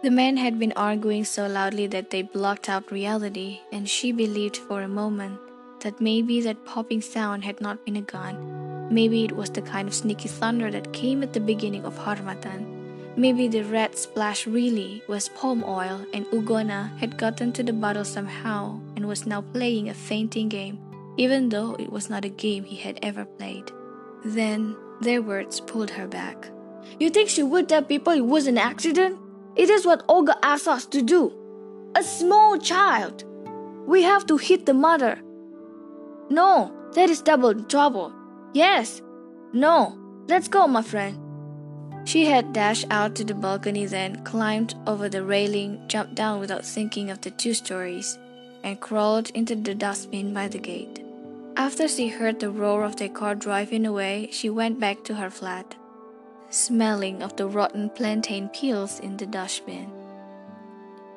The 0.04 0.10
men 0.10 0.38
had 0.38 0.58
been 0.58 0.74
arguing 0.76 1.26
so 1.26 1.46
loudly 1.46 1.86
that 1.88 2.10
they 2.10 2.24
blocked 2.24 2.68
out 2.70 2.92
reality, 2.92 3.60
and 3.72 3.88
she 3.88 4.12
believed 4.12 4.58
for 4.58 4.82
a 4.82 4.88
moment 4.88 5.40
that 5.82 6.02
maybe 6.02 6.42
that 6.42 6.66
popping 6.66 7.02
sound 7.02 7.44
had 7.44 7.62
not 7.62 7.86
been 7.86 7.98
a 7.98 8.02
gun. 8.02 8.90
Maybe 8.90 9.24
it 9.24 9.32
was 9.32 9.52
the 9.52 9.62
kind 9.62 9.88
of 9.88 9.94
sneaky 9.94 10.28
thunder 10.28 10.72
that 10.72 10.92
came 10.92 11.22
at 11.22 11.34
the 11.34 11.40
beginning 11.40 11.86
of 11.86 11.98
Harmattan. 11.98 13.14
Maybe 13.16 13.48
the 13.48 13.62
red 13.62 13.96
splash 13.96 14.48
really 14.48 15.04
was 15.08 15.30
palm 15.30 15.64
oil 15.64 16.04
and 16.14 16.26
Ugonna 16.28 16.98
had 16.98 17.18
gotten 17.20 17.54
to 17.54 17.62
the 17.62 17.74
bottle 17.74 18.04
somehow 18.04 18.80
and 18.96 19.08
was 19.08 19.28
now 19.28 19.42
playing 19.42 19.90
a 19.90 19.94
fainting 19.94 20.50
game, 20.50 20.80
even 21.18 21.50
though 21.50 21.76
it 21.76 21.92
was 21.92 22.10
not 22.10 22.26
a 22.26 22.30
game 22.30 22.64
he 22.64 22.78
had 22.78 22.98
ever 23.04 23.26
played. 23.26 23.72
Then 24.26 24.76
their 25.02 25.22
words 25.22 25.60
pulled 25.60 25.92
her 25.92 26.08
back. 26.08 26.50
You 27.00 27.12
think 27.12 27.30
she 27.30 27.44
would 27.44 27.70
tell 27.70 27.84
people 27.84 28.14
it 28.14 28.26
was 28.26 28.48
an 28.48 28.58
accident? 28.58 29.20
It 29.56 29.70
is 29.70 29.86
what 29.86 30.08
Oga 30.08 30.36
asked 30.44 30.68
us 30.68 30.86
to 30.88 31.02
do. 31.02 31.34
A 31.96 32.04
small 32.04 32.58
child. 32.58 33.26
We 33.86 34.04
have 34.04 34.26
to 34.28 34.38
hit 34.38 34.66
the 34.66 34.74
mother. 34.74 35.20
No, 36.30 36.72
that 36.94 37.10
is 37.10 37.22
double 37.22 37.54
trouble. 37.64 38.14
Yes. 38.54 39.02
No. 39.54 39.98
Let's 40.28 40.48
go, 40.48 40.68
my 40.68 40.82
friend. 40.82 41.18
She 42.06 42.26
had 42.26 42.54
dashed 42.54 42.88
out 42.90 43.16
to 43.16 43.24
the 43.24 43.34
balcony, 43.34 43.86
then 43.86 44.24
climbed 44.24 44.76
over 44.88 45.10
the 45.10 45.24
railing, 45.24 45.84
jumped 45.88 46.16
down 46.16 46.40
without 46.40 46.66
thinking 46.66 47.10
of 47.10 47.22
the 47.22 47.32
two 47.32 47.54
stories, 47.54 48.18
and 48.64 48.80
crawled 48.80 49.30
into 49.32 49.56
the 49.56 49.76
dustbin 49.76 50.34
by 50.34 50.48
the 50.48 50.58
gate. 50.58 51.04
After 51.58 51.88
she 51.88 52.08
heard 52.08 52.40
the 52.40 52.50
roar 52.50 52.84
of 52.84 52.96
their 52.96 53.10
car 53.10 53.36
driving 53.36 53.86
away, 53.86 54.30
she 54.32 54.50
went 54.50 54.80
back 54.80 55.04
to 55.04 55.16
her 55.16 55.30
flat, 55.30 55.76
smelling 56.52 57.24
of 57.24 57.36
the 57.36 57.48
rotten 57.48 57.90
plantain 57.90 58.50
peels 58.50 59.00
in 59.00 59.18
the 59.18 59.26
dustbin. 59.26 59.92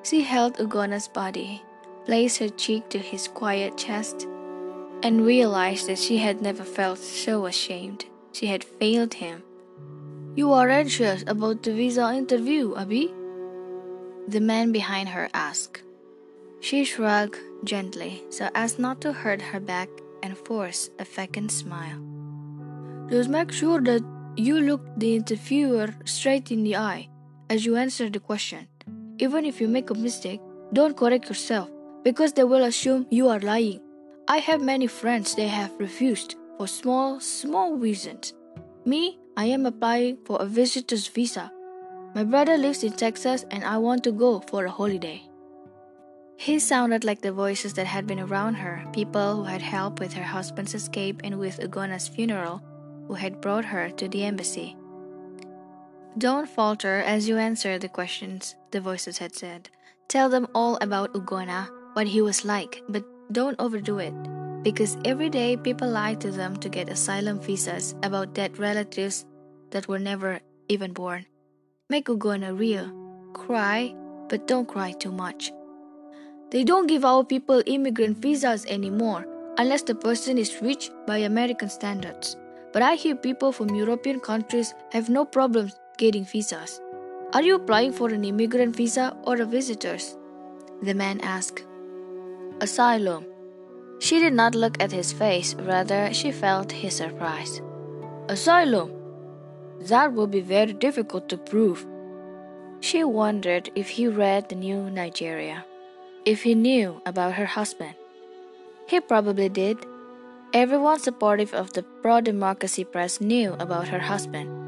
She 0.02 0.22
held 0.22 0.58
Ugonna's 0.58 1.08
body, 1.08 1.62
placed 2.06 2.38
her 2.38 2.48
cheek 2.48 2.88
to 2.90 2.98
his 2.98 3.28
quiet 3.28 3.76
chest, 3.76 4.26
and 5.02 5.26
realized 5.26 5.88
that 5.88 5.98
she 5.98 6.18
had 6.18 6.40
never 6.40 6.64
felt 6.64 6.98
so 6.98 7.46
ashamed. 7.46 8.06
She 8.32 8.46
had 8.46 8.64
failed 8.64 9.14
him 9.14 9.42
you 10.36 10.50
are 10.52 10.68
anxious 10.68 11.22
about 11.28 11.62
the 11.62 11.72
visa 11.72 12.10
interview, 12.10 12.74
Abi? 12.74 13.06
The 14.26 14.40
man 14.40 14.72
behind 14.72 15.10
her 15.10 15.28
asked. 15.32 15.84
She 16.58 16.82
shrugged 16.82 17.38
gently 17.62 18.24
so 18.30 18.48
as 18.52 18.76
not 18.76 19.00
to 19.02 19.12
hurt 19.12 19.40
her 19.40 19.60
back 19.60 19.88
and 20.24 20.36
forced 20.36 20.90
a 20.98 21.04
vacant 21.04 21.52
smile. 21.52 22.02
Just 23.08 23.30
make 23.30 23.52
sure 23.52 23.80
that 23.82 24.02
you 24.36 24.60
look 24.60 24.82
the 24.96 25.14
interviewer 25.14 25.88
straight 26.04 26.50
in 26.50 26.64
the 26.64 26.76
eye 26.76 27.08
as 27.50 27.64
you 27.64 27.76
answer 27.76 28.10
the 28.10 28.20
question. 28.20 28.66
Even 29.18 29.44
if 29.44 29.60
you 29.60 29.68
make 29.68 29.90
a 29.90 29.94
mistake, 29.94 30.40
don't 30.72 30.96
correct 30.96 31.28
yourself 31.28 31.70
because 32.02 32.32
they 32.32 32.44
will 32.44 32.64
assume 32.64 33.06
you 33.10 33.28
are 33.28 33.40
lying. 33.40 33.80
I 34.26 34.38
have 34.38 34.60
many 34.60 34.86
friends 34.86 35.34
they 35.34 35.48
have 35.48 35.72
refused 35.78 36.34
for 36.58 36.66
small, 36.66 37.20
small 37.20 37.76
reasons. 37.76 38.34
Me, 38.84 39.18
I 39.36 39.46
am 39.46 39.66
applying 39.66 40.18
for 40.24 40.40
a 40.40 40.46
visitor's 40.46 41.06
visa. 41.06 41.52
My 42.14 42.24
brother 42.24 42.56
lives 42.56 42.84
in 42.84 42.92
Texas 42.92 43.44
and 43.50 43.64
I 43.64 43.78
want 43.78 44.04
to 44.04 44.12
go 44.12 44.40
for 44.40 44.64
a 44.64 44.70
holiday. 44.70 45.22
He 46.36 46.58
sounded 46.58 47.04
like 47.04 47.22
the 47.22 47.32
voices 47.32 47.74
that 47.74 47.86
had 47.86 48.06
been 48.06 48.20
around 48.20 48.54
her, 48.54 48.84
people 48.92 49.36
who 49.36 49.44
had 49.44 49.62
helped 49.62 50.00
with 50.00 50.12
her 50.14 50.24
husband's 50.24 50.74
escape 50.74 51.20
and 51.22 51.38
with 51.38 51.60
Ugonna's 51.62 52.08
funeral, 52.08 52.62
who 53.06 53.14
had 53.14 53.40
brought 53.40 53.64
her 53.64 53.90
to 53.90 54.08
the 54.08 54.24
embassy. 54.24 54.76
Don't 56.16 56.48
falter 56.48 57.02
as 57.06 57.28
you 57.28 57.38
answer 57.38 57.78
the 57.78 57.88
questions, 57.88 58.54
the 58.70 58.80
voices 58.80 59.18
had 59.18 59.34
said. 59.34 59.68
Tell 60.08 60.28
them 60.28 60.46
all 60.54 60.78
about 60.80 61.12
Ugonna, 61.14 61.68
what 61.94 62.06
he 62.06 62.22
was 62.22 62.44
like, 62.44 62.82
but 62.88 63.04
don't 63.32 63.56
overdo 63.58 63.98
it 63.98 64.14
because 64.64 64.96
every 65.04 65.28
day 65.28 65.56
people 65.56 65.88
lie 65.88 66.14
to 66.14 66.30
them 66.30 66.56
to 66.56 66.68
get 66.68 66.88
asylum 66.88 67.38
visas 67.38 67.94
about 68.02 68.32
dead 68.32 68.58
relatives 68.58 69.26
that 69.70 69.86
were 69.86 69.98
never 69.98 70.40
even 70.68 70.92
born. 70.92 71.26
Make 71.90 72.06
Ugonna 72.06 72.58
real. 72.58 72.90
Cry, 73.34 73.94
but 74.28 74.46
don't 74.46 74.66
cry 74.66 74.92
too 74.92 75.12
much. 75.12 75.52
They 76.50 76.64
don't 76.64 76.86
give 76.86 77.04
our 77.04 77.24
people 77.24 77.62
immigrant 77.66 78.18
visas 78.18 78.64
anymore 78.66 79.26
unless 79.58 79.82
the 79.82 79.94
person 79.94 80.38
is 80.38 80.62
rich 80.62 80.90
by 81.06 81.18
American 81.18 81.68
standards. 81.68 82.36
But 82.74 82.82
I 82.82 82.96
hear 82.96 83.14
people 83.14 83.52
from 83.52 83.74
European 83.76 84.18
countries 84.18 84.74
have 84.90 85.08
no 85.08 85.24
problems 85.24 85.78
getting 85.96 86.24
visas. 86.24 86.80
Are 87.32 87.42
you 87.42 87.54
applying 87.54 87.92
for 87.92 88.08
an 88.08 88.24
immigrant 88.24 88.74
visa 88.74 89.16
or 89.22 89.40
a 89.40 89.46
visitor's? 89.46 90.16
The 90.82 90.92
man 90.92 91.20
asked. 91.20 91.64
Asylum. 92.60 93.26
She 94.00 94.18
did 94.18 94.32
not 94.32 94.56
look 94.56 94.82
at 94.82 94.90
his 94.90 95.12
face, 95.12 95.54
rather, 95.54 96.12
she 96.12 96.32
felt 96.32 96.72
his 96.72 96.96
surprise. 96.96 97.62
Asylum? 98.28 98.90
That 99.82 100.12
will 100.12 100.26
be 100.26 100.40
very 100.40 100.72
difficult 100.72 101.28
to 101.28 101.38
prove. 101.38 101.86
She 102.80 103.04
wondered 103.04 103.70
if 103.76 103.88
he 103.88 104.08
read 104.08 104.48
the 104.48 104.56
new 104.56 104.90
Nigeria, 104.90 105.64
if 106.24 106.42
he 106.42 106.56
knew 106.56 107.00
about 107.06 107.34
her 107.34 107.46
husband. 107.46 107.94
He 108.88 109.00
probably 109.00 109.48
did. 109.48 109.78
Everyone 110.54 110.98
supportive 110.98 111.52
of 111.52 111.72
the 111.72 111.82
pro 111.82 112.20
democracy 112.20 112.84
press 112.84 113.20
knew 113.20 113.54
about 113.58 113.88
her 113.88 113.98
husband 113.98 114.64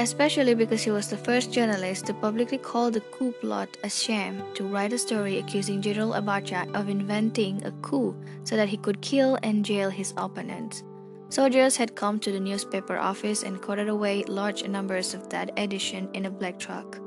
especially 0.00 0.54
because 0.54 0.82
he 0.82 0.90
was 0.90 1.08
the 1.08 1.16
first 1.16 1.52
journalist 1.52 2.06
to 2.06 2.14
publicly 2.14 2.56
call 2.56 2.90
the 2.90 3.02
coup 3.12 3.32
plot 3.32 3.76
a 3.84 3.90
sham 3.90 4.42
to 4.54 4.64
write 4.64 4.94
a 4.94 4.98
story 4.98 5.38
accusing 5.38 5.82
General 5.82 6.12
Abacha 6.12 6.74
of 6.74 6.88
inventing 6.88 7.62
a 7.64 7.72
coup 7.82 8.16
so 8.44 8.56
that 8.56 8.68
he 8.68 8.78
could 8.78 9.02
kill 9.02 9.38
and 9.42 9.62
jail 9.62 9.90
his 9.90 10.14
opponents. 10.16 10.82
Soldiers 11.28 11.76
had 11.76 11.94
come 11.94 12.18
to 12.20 12.32
the 12.32 12.40
newspaper 12.40 12.96
office 12.96 13.42
and 13.42 13.60
carted 13.60 13.88
away 13.90 14.24
large 14.24 14.66
numbers 14.66 15.12
of 15.12 15.28
that 15.28 15.52
edition 15.58 16.08
in 16.14 16.24
a 16.24 16.30
black 16.30 16.58
truck. 16.58 16.98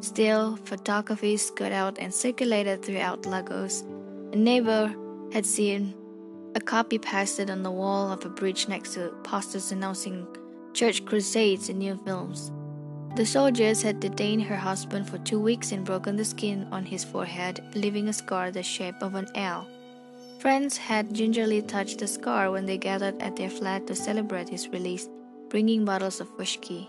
Still, 0.00 0.56
photographies 0.64 1.50
got 1.50 1.72
out 1.72 1.98
and 1.98 2.12
circulated 2.12 2.82
throughout 2.82 3.26
Lagos. 3.26 3.84
A 4.32 4.36
neighbor 4.36 4.94
had 5.30 5.44
seen 5.44 5.94
a 6.54 6.60
copy 6.60 6.98
pasted 6.98 7.50
on 7.50 7.62
the 7.62 7.70
wall 7.70 8.10
of 8.10 8.24
a 8.24 8.28
bridge 8.28 8.68
next 8.68 8.94
to 8.94 9.14
posters 9.22 9.70
announcing 9.70 10.26
church 10.74 11.04
crusades 11.04 11.68
in 11.68 11.78
new 11.78 11.96
films. 12.04 12.50
The 13.16 13.26
soldiers 13.26 13.82
had 13.82 14.00
detained 14.00 14.42
her 14.44 14.56
husband 14.56 15.08
for 15.08 15.18
two 15.18 15.40
weeks 15.40 15.72
and 15.72 15.84
broken 15.84 16.16
the 16.16 16.24
skin 16.24 16.66
on 16.70 16.84
his 16.84 17.04
forehead, 17.04 17.62
leaving 17.74 18.08
a 18.08 18.12
scar 18.12 18.50
the 18.50 18.62
shape 18.62 19.00
of 19.00 19.14
an 19.14 19.28
L. 19.34 19.66
Friends 20.38 20.76
had 20.76 21.12
gingerly 21.12 21.60
touched 21.62 21.98
the 21.98 22.06
scar 22.06 22.50
when 22.50 22.66
they 22.66 22.78
gathered 22.78 23.20
at 23.20 23.36
their 23.36 23.50
flat 23.50 23.86
to 23.86 23.94
celebrate 23.94 24.48
his 24.48 24.68
release, 24.68 25.08
bringing 25.48 25.84
bottles 25.84 26.20
of 26.20 26.30
whiskey. 26.38 26.88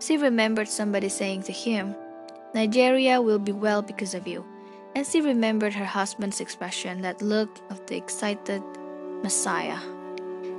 She 0.00 0.16
remembered 0.16 0.68
somebody 0.68 1.08
saying 1.08 1.44
to 1.44 1.52
him, 1.52 1.94
Nigeria 2.54 3.20
will 3.20 3.38
be 3.38 3.52
well 3.52 3.82
because 3.82 4.14
of 4.14 4.26
you. 4.26 4.44
And 4.94 5.04
she 5.04 5.20
remembered 5.20 5.74
her 5.74 5.84
husband's 5.84 6.40
expression, 6.40 7.00
that 7.00 7.20
look 7.20 7.50
of 7.70 7.84
the 7.86 7.96
excited 7.96 8.62
Messiah. 9.24 9.80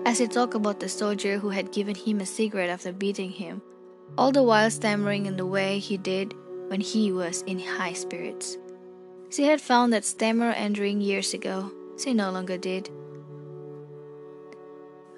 As 0.07 0.17
he 0.17 0.27
talked 0.27 0.55
about 0.55 0.79
the 0.79 0.89
soldier 0.89 1.37
who 1.37 1.49
had 1.49 1.71
given 1.71 1.93
him 1.93 2.19
a 2.19 2.25
cigarette 2.25 2.71
after 2.71 2.91
beating 2.91 3.29
him, 3.29 3.61
all 4.17 4.31
the 4.31 4.41
while 4.41 4.71
stammering 4.71 5.27
in 5.27 5.37
the 5.37 5.45
way 5.45 5.77
he 5.77 5.97
did 5.97 6.33
when 6.67 6.81
he 6.81 7.11
was 7.11 7.43
in 7.43 7.59
high 7.59 7.93
spirits. 7.93 8.57
She 9.29 9.43
had 9.43 9.61
found 9.61 9.93
that 9.93 10.03
stammer 10.03 10.49
and 10.49 10.73
entering 10.73 10.99
years 10.99 11.35
ago. 11.35 11.71
She 12.01 12.15
no 12.15 12.31
longer 12.31 12.57
did. 12.57 12.89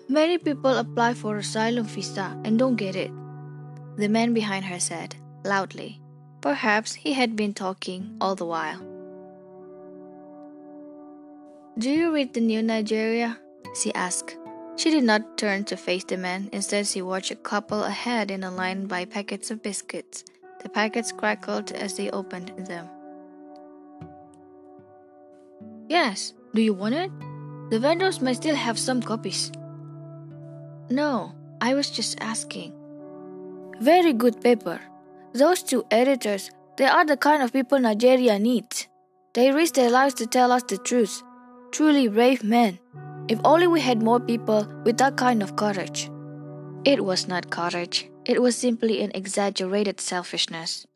Many 0.09 0.37
people 0.37 0.75
apply 0.75 1.13
for 1.13 1.37
asylum 1.37 1.85
visa 1.85 2.35
and 2.43 2.59
don't 2.59 2.75
get 2.75 2.97
it. 2.97 3.11
The 3.95 4.09
man 4.09 4.33
behind 4.33 4.65
her 4.65 4.79
said, 4.79 5.15
loudly. 5.45 6.01
Perhaps 6.41 6.95
he 6.95 7.13
had 7.13 7.37
been 7.37 7.53
talking 7.53 8.17
all 8.19 8.35
the 8.35 8.45
while. 8.45 8.96
Do 11.77 11.91
you 11.91 12.11
read 12.11 12.33
the 12.33 12.41
New 12.41 12.63
Nigeria? 12.63 13.37
she 13.79 13.93
asked. 13.93 14.35
She 14.77 14.89
did 14.89 15.03
not 15.03 15.37
turn 15.37 15.63
to 15.65 15.77
face 15.77 16.03
the 16.03 16.17
man. 16.17 16.49
Instead, 16.51 16.87
she 16.87 17.03
watched 17.03 17.29
a 17.29 17.35
couple 17.35 17.83
ahead 17.83 18.31
in 18.31 18.43
a 18.43 18.49
line 18.49 18.87
buy 18.87 19.05
packets 19.05 19.51
of 19.51 19.61
biscuits. 19.61 20.23
The 20.63 20.69
packets 20.69 21.11
crackled 21.11 21.71
as 21.73 21.95
they 21.95 22.09
opened 22.09 22.51
them. 22.65 22.89
Yes, 25.87 26.33
do 26.55 26.63
you 26.63 26.73
want 26.73 26.95
it? 26.95 27.11
The 27.69 27.79
vendors 27.79 28.21
might 28.21 28.37
still 28.37 28.55
have 28.55 28.79
some 28.79 28.99
copies. 29.01 29.51
No, 30.89 31.35
I 31.61 31.75
was 31.75 31.91
just 31.91 32.19
asking. 32.21 32.73
Very 33.79 34.13
good 34.13 34.41
paper. 34.41 34.81
Those 35.33 35.61
two 35.61 35.85
editors, 35.91 36.49
they 36.77 36.85
are 36.85 37.05
the 37.05 37.17
kind 37.17 37.43
of 37.43 37.53
people 37.53 37.77
Nigeria 37.77 38.39
needs. 38.39 38.87
They 39.35 39.51
risk 39.51 39.75
their 39.75 39.91
lives 39.91 40.15
to 40.15 40.25
tell 40.25 40.51
us 40.51 40.63
the 40.63 40.79
truth. 40.79 41.21
Truly 41.71 42.07
brave 42.07 42.43
men. 42.43 42.79
If 43.27 43.39
only 43.43 43.67
we 43.67 43.81
had 43.81 44.01
more 44.01 44.19
people 44.19 44.67
with 44.83 44.97
that 44.97 45.17
kind 45.17 45.43
of 45.43 45.55
courage. 45.55 46.09
It 46.85 47.03
was 47.03 47.27
not 47.27 47.49
courage, 47.49 48.09
it 48.25 48.41
was 48.41 48.55
simply 48.55 49.01
an 49.01 49.11
exaggerated 49.13 49.99
selfishness. 49.99 50.87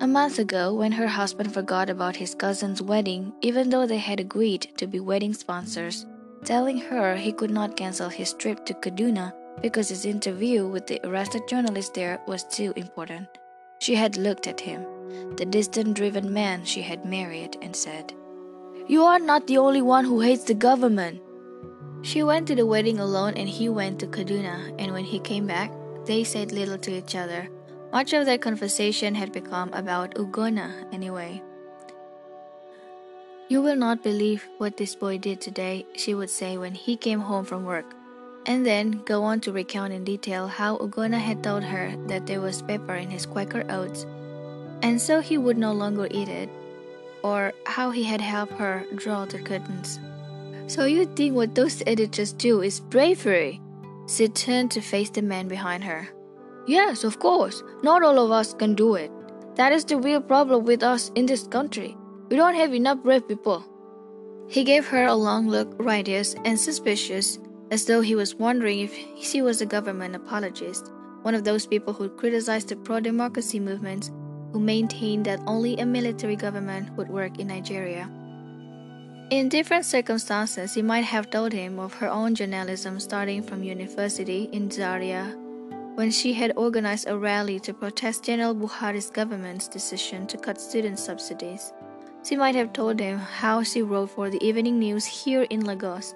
A 0.00 0.06
month 0.06 0.38
ago, 0.38 0.74
when 0.74 0.92
her 0.92 1.06
husband 1.06 1.54
forgot 1.54 1.88
about 1.88 2.16
his 2.16 2.34
cousin's 2.34 2.82
wedding, 2.82 3.32
even 3.40 3.70
though 3.70 3.86
they 3.86 3.98
had 3.98 4.20
agreed 4.20 4.68
to 4.76 4.86
be 4.86 5.00
wedding 5.00 5.32
sponsors, 5.32 6.06
telling 6.44 6.78
her 6.78 7.16
he 7.16 7.32
could 7.32 7.50
not 7.50 7.76
cancel 7.76 8.08
his 8.08 8.34
trip 8.34 8.66
to 8.66 8.74
Kaduna 8.74 9.32
because 9.62 9.88
his 9.88 10.04
interview 10.04 10.66
with 10.66 10.86
the 10.86 11.00
arrested 11.04 11.46
journalist 11.46 11.94
there 11.94 12.20
was 12.26 12.44
too 12.44 12.72
important. 12.76 13.28
She 13.78 13.94
had 13.94 14.16
looked 14.16 14.46
at 14.46 14.60
him, 14.60 14.84
the 15.36 15.46
distant 15.46 15.94
driven 15.94 16.32
man 16.32 16.64
she 16.64 16.82
had 16.82 17.04
married, 17.04 17.56
and 17.62 17.74
said, 17.74 18.12
You 18.88 19.04
are 19.04 19.20
not 19.20 19.46
the 19.46 19.58
only 19.58 19.80
one 19.80 20.04
who 20.04 20.20
hates 20.20 20.44
the 20.44 20.54
government. 20.54 21.20
She 22.02 22.22
went 22.24 22.48
to 22.48 22.56
the 22.56 22.66
wedding 22.66 22.98
alone 22.98 23.34
and 23.34 23.48
he 23.48 23.68
went 23.68 24.00
to 24.00 24.08
Kaduna, 24.08 24.74
and 24.78 24.92
when 24.92 25.04
he 25.04 25.20
came 25.20 25.46
back, 25.46 25.70
they 26.04 26.24
said 26.24 26.50
little 26.50 26.78
to 26.78 26.90
each 26.90 27.14
other. 27.14 27.48
Much 27.92 28.12
of 28.12 28.26
their 28.26 28.38
conversation 28.38 29.14
had 29.14 29.32
become 29.32 29.72
about 29.72 30.16
Ugonna 30.16 30.92
anyway. 30.92 31.40
You 33.48 33.62
will 33.62 33.76
not 33.76 34.02
believe 34.02 34.48
what 34.58 34.76
this 34.78 34.96
boy 34.96 35.18
did 35.18 35.40
today, 35.40 35.86
she 35.94 36.14
would 36.14 36.30
say 36.30 36.56
when 36.56 36.74
he 36.74 36.96
came 36.96 37.20
home 37.20 37.44
from 37.44 37.64
work, 37.64 37.94
and 38.46 38.66
then 38.66 39.02
go 39.04 39.22
on 39.22 39.40
to 39.42 39.52
recount 39.52 39.92
in 39.92 40.02
detail 40.02 40.48
how 40.48 40.78
Ugonna 40.78 41.20
had 41.20 41.44
told 41.44 41.62
her 41.62 41.94
that 42.08 42.26
there 42.26 42.40
was 42.40 42.62
pepper 42.62 42.94
in 42.94 43.10
his 43.10 43.26
Quaker 43.26 43.64
oats, 43.70 44.06
and 44.82 45.00
so 45.00 45.20
he 45.20 45.38
would 45.38 45.58
no 45.58 45.72
longer 45.72 46.08
eat 46.10 46.28
it, 46.28 46.48
or 47.22 47.52
how 47.66 47.90
he 47.90 48.04
had 48.04 48.20
helped 48.20 48.54
her 48.54 48.84
draw 48.94 49.24
the 49.24 49.38
curtains. 49.38 50.00
So 50.66 50.84
you 50.84 51.06
think 51.06 51.34
what 51.34 51.54
those 51.54 51.82
editors 51.86 52.32
do 52.32 52.62
is 52.62 52.80
bravery? 52.80 53.60
She 54.08 54.28
turned 54.28 54.70
to 54.72 54.80
face 54.80 55.10
the 55.10 55.22
man 55.22 55.48
behind 55.48 55.84
her. 55.84 56.08
Yes, 56.66 57.04
of 57.04 57.18
course. 57.18 57.62
Not 57.82 58.02
all 58.02 58.18
of 58.18 58.30
us 58.30 58.54
can 58.54 58.74
do 58.74 58.94
it. 58.94 59.10
That 59.56 59.72
is 59.72 59.84
the 59.84 59.98
real 59.98 60.20
problem 60.20 60.64
with 60.64 60.82
us 60.82 61.10
in 61.14 61.26
this 61.26 61.46
country. 61.46 61.96
We 62.30 62.36
don't 62.36 62.54
have 62.54 62.72
enough 62.72 63.02
brave 63.02 63.28
people. 63.28 63.64
He 64.48 64.64
gave 64.64 64.86
her 64.88 65.06
a 65.06 65.14
long 65.14 65.48
look, 65.48 65.74
righteous 65.78 66.34
and 66.44 66.58
suspicious, 66.58 67.38
as 67.70 67.86
though 67.86 68.00
he 68.00 68.14
was 68.14 68.34
wondering 68.34 68.80
if 68.80 68.94
she 69.20 69.42
was 69.42 69.60
a 69.60 69.66
government 69.66 70.14
apologist, 70.14 70.92
one 71.22 71.34
of 71.34 71.44
those 71.44 71.66
people 71.66 71.92
who 71.92 72.08
criticize 72.08 72.64
the 72.64 72.76
pro 72.76 73.00
democracy 73.00 73.58
movements, 73.60 74.10
who 74.52 74.60
maintained 74.60 75.24
that 75.24 75.40
only 75.46 75.78
a 75.78 75.86
military 75.86 76.36
government 76.36 76.90
would 76.96 77.08
work 77.08 77.38
in 77.38 77.48
Nigeria. 77.48 78.08
In 79.30 79.48
different 79.48 79.86
circumstances, 79.86 80.74
she 80.74 80.82
might 80.82 81.04
have 81.04 81.30
told 81.30 81.52
him 81.52 81.78
of 81.78 81.94
her 81.94 82.08
own 82.08 82.34
journalism 82.34 83.00
starting 83.00 83.42
from 83.42 83.62
university 83.62 84.50
in 84.52 84.70
Zaria, 84.70 85.34
when 85.94 86.10
she 86.10 86.34
had 86.34 86.52
organized 86.56 87.08
a 87.08 87.16
rally 87.16 87.58
to 87.60 87.72
protest 87.72 88.24
General 88.24 88.54
Buhari's 88.54 89.08
government's 89.08 89.68
decision 89.68 90.26
to 90.26 90.36
cut 90.36 90.60
student 90.60 90.98
subsidies. 90.98 91.72
She 92.24 92.36
might 92.36 92.54
have 92.54 92.72
told 92.72 93.00
him 93.00 93.18
how 93.18 93.62
she 93.62 93.82
wrote 93.82 94.10
for 94.10 94.28
the 94.28 94.42
evening 94.46 94.78
news 94.78 95.06
here 95.06 95.42
in 95.44 95.64
Lagos, 95.64 96.14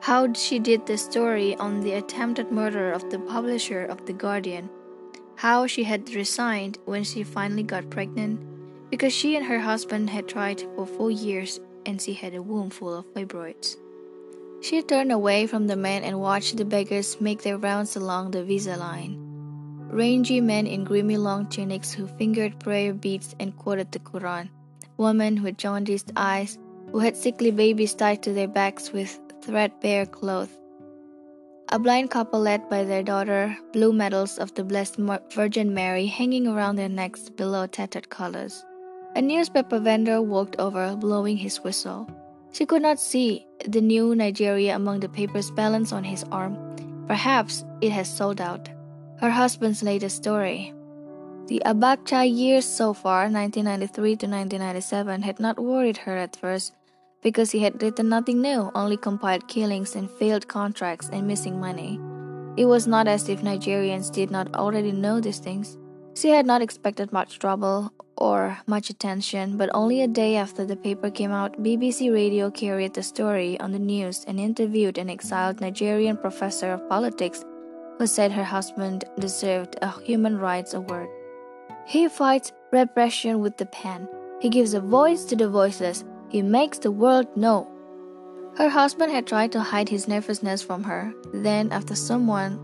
how 0.00 0.32
she 0.34 0.58
did 0.58 0.86
the 0.86 0.98
story 0.98 1.56
on 1.56 1.80
the 1.80 1.94
attempted 1.94 2.52
murder 2.52 2.92
of 2.92 3.08
the 3.10 3.18
publisher 3.18 3.86
of 3.86 4.04
The 4.04 4.12
Guardian, 4.12 4.68
how 5.36 5.66
she 5.66 5.84
had 5.84 6.14
resigned 6.14 6.78
when 6.84 7.04
she 7.04 7.22
finally 7.22 7.62
got 7.62 7.90
pregnant 7.90 8.40
because 8.90 9.12
she 9.12 9.36
and 9.36 9.44
her 9.46 9.58
husband 9.58 10.10
had 10.10 10.28
tried 10.28 10.62
for 10.76 10.86
four 10.86 11.10
years 11.10 11.60
and 11.86 12.00
she 12.00 12.14
had 12.14 12.34
a 12.34 12.42
womb 12.42 12.70
full 12.70 12.98
of 12.98 13.06
fibroids. 13.14 13.76
She 14.62 14.80
turned 14.82 15.12
away 15.12 15.46
from 15.46 15.66
the 15.66 15.76
men 15.76 16.04
and 16.04 16.20
watched 16.20 16.56
the 16.56 16.64
beggars 16.64 17.20
make 17.20 17.42
their 17.42 17.58
rounds 17.58 17.96
along 17.96 18.30
the 18.30 18.44
visa 18.44 18.76
line. 18.76 19.18
Rangy 19.90 20.40
men 20.40 20.66
in 20.66 20.84
grimy 20.84 21.16
long 21.16 21.48
tunics 21.48 21.92
who 21.92 22.06
fingered 22.06 22.58
prayer 22.60 22.94
beads 22.94 23.36
and 23.38 23.56
quoted 23.56 23.92
the 23.92 23.98
Quran. 23.98 24.48
Women 24.96 25.42
with 25.42 25.58
jaundiced 25.58 26.12
eyes 26.16 26.58
who 26.90 27.00
had 27.00 27.16
sickly 27.16 27.50
babies 27.50 27.94
tied 27.94 28.22
to 28.22 28.32
their 28.32 28.48
backs 28.48 28.92
with 28.92 29.20
threadbare 29.42 30.06
clothes. 30.06 30.56
A 31.74 31.78
blind 31.80 32.08
couple 32.08 32.38
led 32.38 32.70
by 32.70 32.84
their 32.84 33.02
daughter, 33.02 33.58
blue 33.72 33.92
medals 33.92 34.38
of 34.38 34.54
the 34.54 34.62
Blessed 34.62 34.94
Virgin 35.34 35.74
Mary 35.74 36.06
hanging 36.06 36.46
around 36.46 36.76
their 36.76 36.88
necks 36.88 37.28
below 37.28 37.66
tattered 37.66 38.10
collars. 38.10 38.64
A 39.16 39.20
newspaper 39.20 39.80
vendor 39.80 40.22
walked 40.22 40.54
over, 40.60 40.94
blowing 40.94 41.36
his 41.36 41.64
whistle. 41.64 42.08
She 42.52 42.64
could 42.64 42.80
not 42.80 43.00
see 43.00 43.44
the 43.66 43.80
new 43.80 44.14
Nigeria 44.14 44.76
among 44.76 45.00
the 45.00 45.08
papers 45.08 45.50
balanced 45.50 45.92
on 45.92 46.04
his 46.04 46.22
arm. 46.30 46.56
Perhaps 47.08 47.64
it 47.80 47.90
has 47.90 48.08
sold 48.08 48.40
out. 48.40 48.68
Her 49.18 49.30
husband's 49.30 49.82
latest 49.82 50.14
story. 50.18 50.72
The 51.48 51.60
Abacha 51.66 52.22
years 52.22 52.64
so 52.64 52.94
far, 52.94 53.22
1993 53.22 53.90
to 54.22 54.26
1997, 54.28 55.22
had 55.22 55.40
not 55.40 55.58
worried 55.58 55.96
her 56.06 56.16
at 56.16 56.36
first 56.36 56.72
because 57.24 57.50
he 57.50 57.58
had 57.58 57.82
written 57.82 58.08
nothing 58.08 58.40
new, 58.40 58.70
only 58.76 58.96
compiled 58.96 59.48
killings 59.48 59.96
and 59.96 60.08
failed 60.08 60.46
contracts 60.46 61.08
and 61.12 61.26
missing 61.26 61.58
money. 61.58 61.98
It 62.56 62.66
was 62.66 62.86
not 62.86 63.08
as 63.08 63.28
if 63.28 63.42
Nigerians 63.42 64.12
did 64.12 64.30
not 64.30 64.54
already 64.54 64.92
know 64.92 65.20
these 65.20 65.40
things. 65.40 65.76
She 66.14 66.28
had 66.28 66.46
not 66.46 66.62
expected 66.62 67.12
much 67.12 67.40
trouble 67.40 67.92
or 68.16 68.58
much 68.66 68.90
attention, 68.90 69.56
but 69.56 69.70
only 69.74 70.02
a 70.02 70.06
day 70.06 70.36
after 70.36 70.64
the 70.64 70.76
paper 70.76 71.10
came 71.10 71.32
out, 71.32 71.60
BBC 71.60 72.12
Radio 72.14 72.50
carried 72.50 72.94
the 72.94 73.02
story 73.02 73.58
on 73.58 73.72
the 73.72 73.78
news 73.80 74.24
and 74.28 74.38
interviewed 74.38 74.98
an 74.98 75.10
exiled 75.10 75.60
Nigerian 75.60 76.16
professor 76.16 76.72
of 76.72 76.88
politics 76.88 77.44
who 77.98 78.06
said 78.06 78.30
her 78.30 78.44
husband 78.44 79.04
deserved 79.18 79.76
a 79.82 79.90
human 80.02 80.38
rights 80.38 80.74
award. 80.74 81.08
He 81.86 82.06
fights 82.08 82.52
repression 82.70 83.40
with 83.40 83.56
the 83.56 83.66
pen. 83.66 84.08
He 84.40 84.48
gives 84.48 84.74
a 84.74 84.80
voice 84.80 85.24
to 85.24 85.36
the 85.36 85.48
voiceless. 85.48 86.04
He 86.34 86.42
makes 86.42 86.78
the 86.78 86.90
world 86.90 87.28
know. 87.36 87.68
Her 88.56 88.68
husband 88.68 89.12
had 89.12 89.24
tried 89.24 89.52
to 89.52 89.60
hide 89.60 89.88
his 89.88 90.08
nervousness 90.08 90.62
from 90.62 90.82
her. 90.82 91.14
Then, 91.32 91.70
after 91.70 91.94
someone 91.94 92.58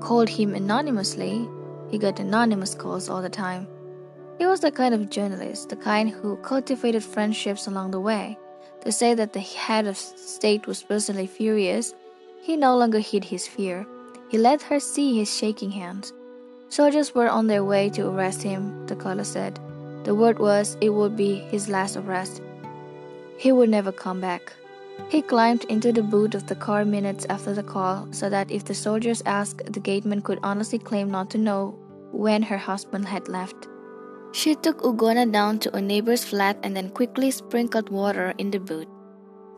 called 0.00 0.30
him 0.30 0.54
anonymously, 0.54 1.46
he 1.90 1.98
got 1.98 2.18
anonymous 2.18 2.74
calls 2.74 3.10
all 3.10 3.20
the 3.20 3.28
time. 3.28 3.68
He 4.38 4.46
was 4.46 4.60
the 4.60 4.70
kind 4.70 4.94
of 4.94 5.10
journalist, 5.10 5.68
the 5.68 5.76
kind 5.76 6.08
who 6.08 6.36
cultivated 6.36 7.04
friendships 7.04 7.66
along 7.66 7.90
the 7.90 8.00
way. 8.00 8.38
To 8.86 8.90
say 8.90 9.12
that 9.12 9.34
the 9.34 9.40
head 9.40 9.86
of 9.86 9.98
state 9.98 10.66
was 10.66 10.82
personally 10.82 11.26
furious, 11.26 11.94
he 12.40 12.56
no 12.56 12.74
longer 12.74 13.00
hid 13.00 13.24
his 13.24 13.46
fear. 13.46 13.86
He 14.30 14.38
let 14.38 14.62
her 14.62 14.80
see 14.80 15.18
his 15.18 15.30
shaking 15.30 15.72
hands. 15.72 16.14
Soldiers 16.70 17.14
were 17.14 17.28
on 17.28 17.48
their 17.48 17.64
way 17.64 17.90
to 17.90 18.08
arrest 18.08 18.40
him, 18.40 18.86
the 18.86 18.96
caller 18.96 19.24
said. 19.24 19.60
The 20.04 20.14
word 20.14 20.38
was 20.38 20.78
it 20.80 20.88
would 20.88 21.18
be 21.18 21.34
his 21.52 21.68
last 21.68 21.98
arrest. 21.98 22.40
He 23.40 23.52
would 23.52 23.70
never 23.70 23.90
come 23.90 24.20
back. 24.20 24.52
He 25.08 25.22
climbed 25.22 25.64
into 25.64 25.92
the 25.92 26.02
boot 26.02 26.34
of 26.34 26.46
the 26.46 26.54
car 26.54 26.84
minutes 26.84 27.24
after 27.30 27.54
the 27.54 27.62
call 27.62 28.06
so 28.12 28.28
that 28.28 28.50
if 28.50 28.66
the 28.66 28.74
soldiers 28.74 29.22
asked, 29.24 29.72
the 29.72 29.80
gateman 29.80 30.20
could 30.20 30.38
honestly 30.42 30.78
claim 30.78 31.10
not 31.10 31.30
to 31.30 31.38
know 31.38 31.74
when 32.12 32.42
her 32.42 32.58
husband 32.58 33.08
had 33.08 33.28
left. 33.28 33.66
She 34.32 34.54
took 34.56 34.82
Ugonna 34.82 35.32
down 35.32 35.58
to 35.60 35.74
a 35.74 35.80
neighbor's 35.80 36.22
flat 36.22 36.58
and 36.62 36.76
then 36.76 36.90
quickly 36.90 37.30
sprinkled 37.30 37.88
water 37.88 38.34
in 38.36 38.50
the 38.50 38.60
boot. 38.60 38.88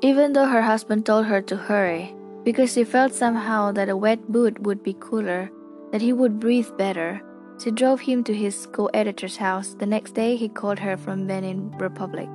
Even 0.01 0.33
though 0.33 0.47
her 0.47 0.63
husband 0.63 1.05
told 1.05 1.27
her 1.27 1.43
to 1.43 1.57
hurry, 1.57 2.15
because 2.45 2.75
she 2.75 2.85
felt 2.85 3.13
somehow 3.13 3.73
that 3.73 3.89
a 3.89 3.97
wet 3.97 4.31
boot 4.31 4.61
would 4.61 4.85
be 4.85 4.95
cooler, 5.01 5.51
that 5.91 6.01
he 6.01 6.13
would 6.13 6.39
breathe 6.39 6.71
better, 6.79 7.21
she 7.59 7.73
drove 7.73 8.01
him 8.01 8.23
to 8.25 8.33
his 8.33 8.65
co-editor's 8.71 9.39
house. 9.39 9.75
The 9.75 9.87
next 9.87 10.15
day 10.15 10.37
he 10.37 10.49
called 10.49 10.79
her 10.79 10.97
from 10.97 11.27
Benin 11.27 11.73
Republic. 11.79 12.31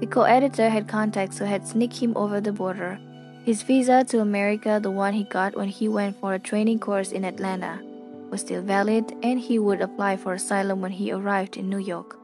The 0.00 0.06
co-editor 0.06 0.70
had 0.70 0.88
contacts 0.88 1.38
who 1.38 1.44
had 1.44 1.68
sneaked 1.68 1.98
him 1.98 2.16
over 2.16 2.40
the 2.40 2.52
border. 2.52 2.98
His 3.44 3.62
visa 3.62 4.02
to 4.04 4.20
America, 4.20 4.80
the 4.82 4.90
one 4.90 5.12
he 5.12 5.24
got 5.24 5.54
when 5.54 5.68
he 5.68 5.88
went 5.88 6.18
for 6.18 6.32
a 6.32 6.38
training 6.38 6.78
course 6.78 7.12
in 7.12 7.24
Atlanta, 7.24 7.80
was 8.30 8.40
still 8.40 8.62
valid 8.62 9.12
and 9.22 9.38
he 9.38 9.58
would 9.58 9.82
apply 9.82 10.16
for 10.16 10.32
asylum 10.32 10.80
when 10.80 10.92
he 10.92 11.12
arrived 11.12 11.58
in 11.58 11.68
New 11.68 11.78
York. 11.78 12.18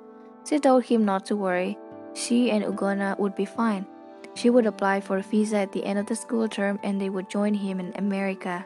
She 0.49 0.59
told 0.59 0.85
him 0.85 1.05
not 1.05 1.27
to 1.27 1.37
worry. 1.37 1.77
She 2.15 2.51
and 2.51 2.65
Ugonna 2.65 3.19
would 3.19 3.35
be 3.35 3.45
fine. 3.45 3.87
She 4.35 4.49
would 4.49 4.65
apply 4.65 5.03
for 5.03 5.19
a 5.19 5.23
visa 5.23 5.59
at 5.59 5.73
the 5.73 5.85
end 5.85 5.99
of 5.99 6.07
the 6.07 6.17
school 6.17 6.49
term 6.49 6.79
and 6.83 6.99
they 6.99 7.11
would 7.11 7.29
join 7.29 7.53
him 7.53 7.79
in 7.79 7.93
America. 7.97 8.65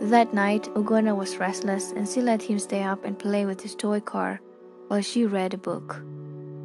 That 0.00 0.32
night, 0.32 0.64
Ugonna 0.74 1.14
was 1.14 1.36
restless 1.36 1.92
and 1.92 2.08
she 2.08 2.22
let 2.22 2.42
him 2.42 2.58
stay 2.58 2.82
up 2.82 3.04
and 3.04 3.18
play 3.18 3.44
with 3.44 3.60
his 3.60 3.74
toy 3.74 4.00
car 4.00 4.40
while 4.88 5.02
she 5.02 5.26
read 5.26 5.52
a 5.52 5.58
book. 5.58 6.02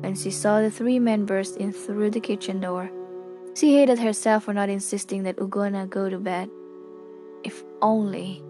When 0.01 0.15
she 0.15 0.31
saw 0.31 0.61
the 0.61 0.71
three 0.71 0.99
men 0.99 1.25
burst 1.25 1.57
in 1.57 1.71
through 1.71 2.11
the 2.11 2.19
kitchen 2.19 2.61
door, 2.61 2.89
she 3.55 3.75
hated 3.75 3.99
herself 3.99 4.45
for 4.45 4.53
not 4.53 4.69
insisting 4.69 5.23
that 5.23 5.37
Ugonna 5.37 5.89
go 5.89 6.09
to 6.09 6.17
bed. 6.19 6.49
If 7.43 7.63
only 7.81 8.43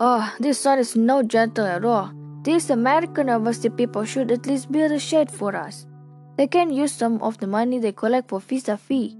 Oh, 0.00 0.32
this 0.38 0.58
sun 0.58 0.78
is 0.78 0.94
no 0.94 1.22
gentle 1.24 1.66
at 1.66 1.84
all. 1.84 2.12
These 2.44 2.70
American 2.70 3.26
university 3.26 3.68
people 3.68 4.04
should 4.04 4.30
at 4.30 4.46
least 4.46 4.70
build 4.70 4.92
a 4.92 4.98
shed 4.98 5.28
for 5.28 5.56
us. 5.56 5.86
They 6.36 6.46
can 6.46 6.70
use 6.70 6.92
some 6.92 7.20
of 7.20 7.38
the 7.38 7.48
money 7.48 7.80
they 7.80 7.90
collect 7.90 8.28
for 8.28 8.38
visa 8.38 8.76
fee. 8.76 9.16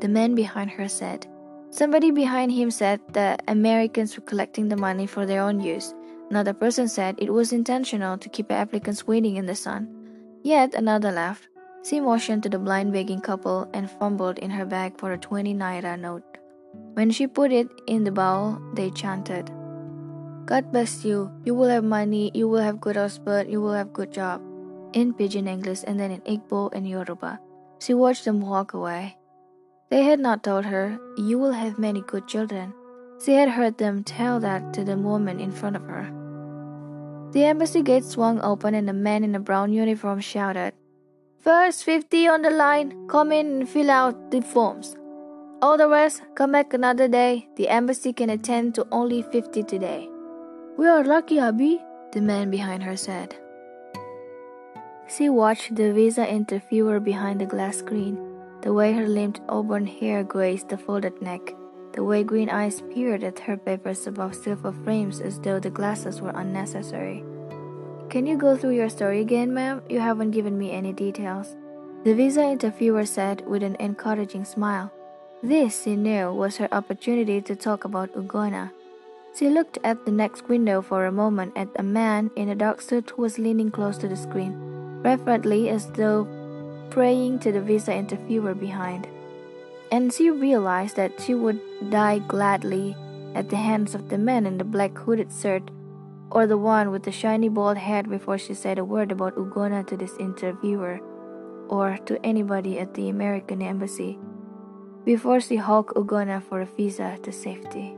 The 0.00 0.08
man 0.08 0.34
behind 0.34 0.70
her 0.72 0.88
said. 0.88 1.26
Somebody 1.70 2.10
behind 2.10 2.52
him 2.52 2.70
said 2.70 3.00
the 3.12 3.38
Americans 3.48 4.14
were 4.14 4.24
collecting 4.24 4.68
the 4.68 4.76
money 4.76 5.06
for 5.06 5.24
their 5.24 5.40
own 5.40 5.60
use. 5.60 5.94
Another 6.28 6.52
person 6.52 6.86
said 6.86 7.14
it 7.16 7.32
was 7.32 7.52
intentional 7.52 8.18
to 8.18 8.28
keep 8.28 8.52
applicants 8.52 9.06
waiting 9.06 9.36
in 9.36 9.46
the 9.46 9.54
sun. 9.54 9.88
Yet 10.42 10.74
another 10.74 11.12
laughed. 11.12 11.48
She 11.84 12.00
motioned 12.00 12.42
to 12.44 12.48
the 12.48 12.58
blind 12.58 12.92
begging 12.92 13.20
couple 13.20 13.68
and 13.72 13.90
fumbled 13.90 14.38
in 14.38 14.50
her 14.50 14.64
bag 14.66 14.98
for 14.98 15.12
a 15.12 15.18
20 15.18 15.54
naira 15.54 15.98
note. 15.98 16.24
When 16.94 17.10
she 17.10 17.26
put 17.26 17.52
it 17.52 17.68
in 17.86 18.04
the 18.04 18.12
bowl, 18.12 18.58
they 18.74 18.90
chanted. 18.90 19.50
God 20.46 20.72
bless 20.72 21.04
you. 21.04 21.30
You 21.44 21.54
will 21.54 21.68
have 21.68 21.84
money, 21.84 22.30
you 22.34 22.48
will 22.48 22.60
have 22.60 22.80
good 22.80 22.96
husband, 22.96 23.50
you 23.50 23.60
will 23.60 23.72
have 23.72 23.92
good 23.92 24.12
job. 24.12 24.42
In 24.92 25.14
pidgin 25.14 25.46
English 25.46 25.84
and 25.86 25.98
then 25.98 26.10
in 26.10 26.20
Igbo 26.22 26.72
and 26.72 26.88
Yoruba. 26.88 27.38
She 27.78 27.94
watched 27.94 28.24
them 28.24 28.40
walk 28.40 28.74
away. 28.74 29.16
They 29.90 30.02
had 30.02 30.20
not 30.20 30.42
told 30.42 30.64
her, 30.66 30.98
You 31.16 31.38
will 31.38 31.52
have 31.52 31.78
many 31.78 32.02
good 32.02 32.26
children. 32.26 32.74
She 33.24 33.32
had 33.34 33.48
heard 33.50 33.78
them 33.78 34.04
tell 34.04 34.40
that 34.40 34.72
to 34.74 34.84
the 34.84 34.96
woman 34.96 35.40
in 35.40 35.50
front 35.52 35.76
of 35.76 35.82
her. 35.82 36.10
The 37.32 37.44
embassy 37.44 37.82
gate 37.82 38.04
swung 38.04 38.40
open 38.40 38.74
and 38.74 38.90
a 38.90 38.92
man 38.92 39.22
in 39.22 39.34
a 39.34 39.40
brown 39.40 39.72
uniform 39.72 40.20
shouted, 40.20 40.74
First 41.38 41.84
50 41.84 42.26
on 42.28 42.42
the 42.42 42.50
line, 42.50 43.06
come 43.08 43.32
in 43.32 43.46
and 43.46 43.68
fill 43.68 43.90
out 43.90 44.30
the 44.30 44.42
forms. 44.42 44.96
All 45.62 45.78
the 45.78 45.88
rest, 45.88 46.22
come 46.34 46.52
back 46.52 46.74
another 46.74 47.08
day. 47.08 47.48
The 47.56 47.68
embassy 47.68 48.12
can 48.12 48.30
attend 48.30 48.74
to 48.74 48.86
only 48.92 49.22
50 49.22 49.62
today. 49.62 50.08
We 50.76 50.88
are 50.88 51.04
lucky, 51.04 51.38
Abi, 51.40 51.80
the 52.12 52.20
man 52.20 52.50
behind 52.50 52.82
her 52.82 52.96
said. 52.96 53.36
She 55.08 55.28
watched 55.28 55.76
the 55.76 55.92
visa 55.92 56.28
interviewer 56.28 57.00
behind 57.00 57.40
the 57.40 57.46
glass 57.46 57.78
screen, 57.78 58.18
the 58.62 58.72
way 58.72 58.92
her 58.92 59.08
limped 59.08 59.40
auburn 59.48 59.86
hair 59.86 60.22
graced 60.22 60.68
the 60.68 60.78
folded 60.78 61.22
neck, 61.22 61.54
the 61.92 62.04
way 62.04 62.22
green 62.22 62.48
eyes 62.48 62.82
peered 62.92 63.24
at 63.24 63.38
her 63.40 63.56
papers 63.56 64.06
above 64.06 64.34
silver 64.34 64.72
frames 64.84 65.20
as 65.20 65.40
though 65.40 65.58
the 65.58 65.70
glasses 65.70 66.20
were 66.20 66.30
unnecessary. 66.34 67.24
Can 68.08 68.26
you 68.26 68.36
go 68.36 68.56
through 68.56 68.74
your 68.74 68.88
story 68.88 69.20
again, 69.20 69.54
ma'am? 69.54 69.82
You 69.88 70.00
haven't 70.00 70.32
given 70.32 70.58
me 70.58 70.72
any 70.72 70.92
details. 70.92 71.56
The 72.04 72.14
visa 72.14 72.42
interviewer 72.42 73.06
said 73.06 73.46
with 73.46 73.62
an 73.62 73.76
encouraging 73.78 74.44
smile. 74.44 74.92
This, 75.42 75.84
she 75.84 75.96
knew, 75.96 76.32
was 76.32 76.56
her 76.56 76.68
opportunity 76.72 77.40
to 77.42 77.54
talk 77.54 77.84
about 77.84 78.12
Ugonna. 78.14 78.72
She 79.36 79.48
looked 79.48 79.78
at 79.84 80.04
the 80.04 80.12
next 80.12 80.48
window 80.48 80.82
for 80.82 81.06
a 81.06 81.12
moment 81.12 81.52
at 81.56 81.68
a 81.76 81.82
man 81.82 82.30
in 82.36 82.48
a 82.48 82.54
dark 82.54 82.80
suit 82.80 83.10
who 83.10 83.22
was 83.22 83.38
leaning 83.38 83.70
close 83.70 83.96
to 83.98 84.08
the 84.08 84.16
screen, 84.16 84.54
reverently 85.02 85.68
as 85.68 85.90
though 85.92 86.26
praying 86.90 87.38
to 87.40 87.52
the 87.52 87.60
visa 87.60 87.94
interviewer 87.94 88.54
behind. 88.54 89.06
And 89.90 90.12
she 90.12 90.30
realized 90.30 90.96
that 90.96 91.20
she 91.20 91.34
would 91.34 91.60
die 91.90 92.18
gladly 92.18 92.96
at 93.34 93.48
the 93.48 93.56
hands 93.56 93.94
of 93.94 94.08
the 94.08 94.18
man 94.18 94.46
in 94.46 94.58
the 94.58 94.64
black 94.64 94.96
hooded 94.96 95.32
shirt 95.32 95.70
or 96.30 96.46
the 96.46 96.58
one 96.58 96.90
with 96.90 97.02
the 97.02 97.12
shiny 97.12 97.48
bald 97.48 97.76
head 97.76 98.08
before 98.08 98.38
she 98.38 98.54
said 98.54 98.78
a 98.78 98.84
word 98.84 99.10
about 99.10 99.36
Ugonna 99.36 99.86
to 99.86 99.96
this 99.96 100.16
interviewer 100.18 101.00
or 101.68 101.98
to 102.06 102.24
anybody 102.24 102.78
at 102.78 102.94
the 102.94 103.08
American 103.08 103.62
embassy 103.62 104.18
before 105.04 105.40
she 105.40 105.56
hulked 105.56 105.94
Ugonna 105.94 106.42
for 106.42 106.60
a 106.60 106.66
visa 106.66 107.18
to 107.22 107.32
safety. 107.32 107.94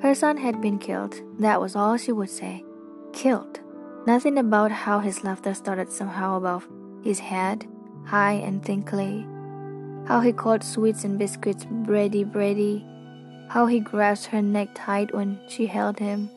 Her 0.00 0.14
son 0.14 0.36
had 0.36 0.60
been 0.60 0.78
killed. 0.78 1.20
That 1.38 1.60
was 1.60 1.76
all 1.76 1.96
she 1.96 2.12
would 2.12 2.30
say. 2.30 2.64
Killed. 3.12 3.60
Nothing 4.06 4.38
about 4.38 4.70
how 4.70 5.00
his 5.00 5.24
laughter 5.24 5.54
started 5.54 5.90
somehow 5.90 6.36
above 6.36 6.68
his 7.02 7.18
head, 7.18 7.66
high 8.06 8.34
and 8.34 8.64
tinkly. 8.64 9.26
How 10.08 10.20
he 10.20 10.32
called 10.32 10.64
sweets 10.64 11.04
and 11.04 11.18
biscuits 11.18 11.66
bready 11.66 12.24
bready. 12.24 12.82
How 13.50 13.66
he 13.66 13.78
grasped 13.78 14.32
her 14.32 14.40
neck 14.40 14.70
tight 14.74 15.14
when 15.14 15.38
she 15.48 15.66
held 15.66 15.98
him. 15.98 16.30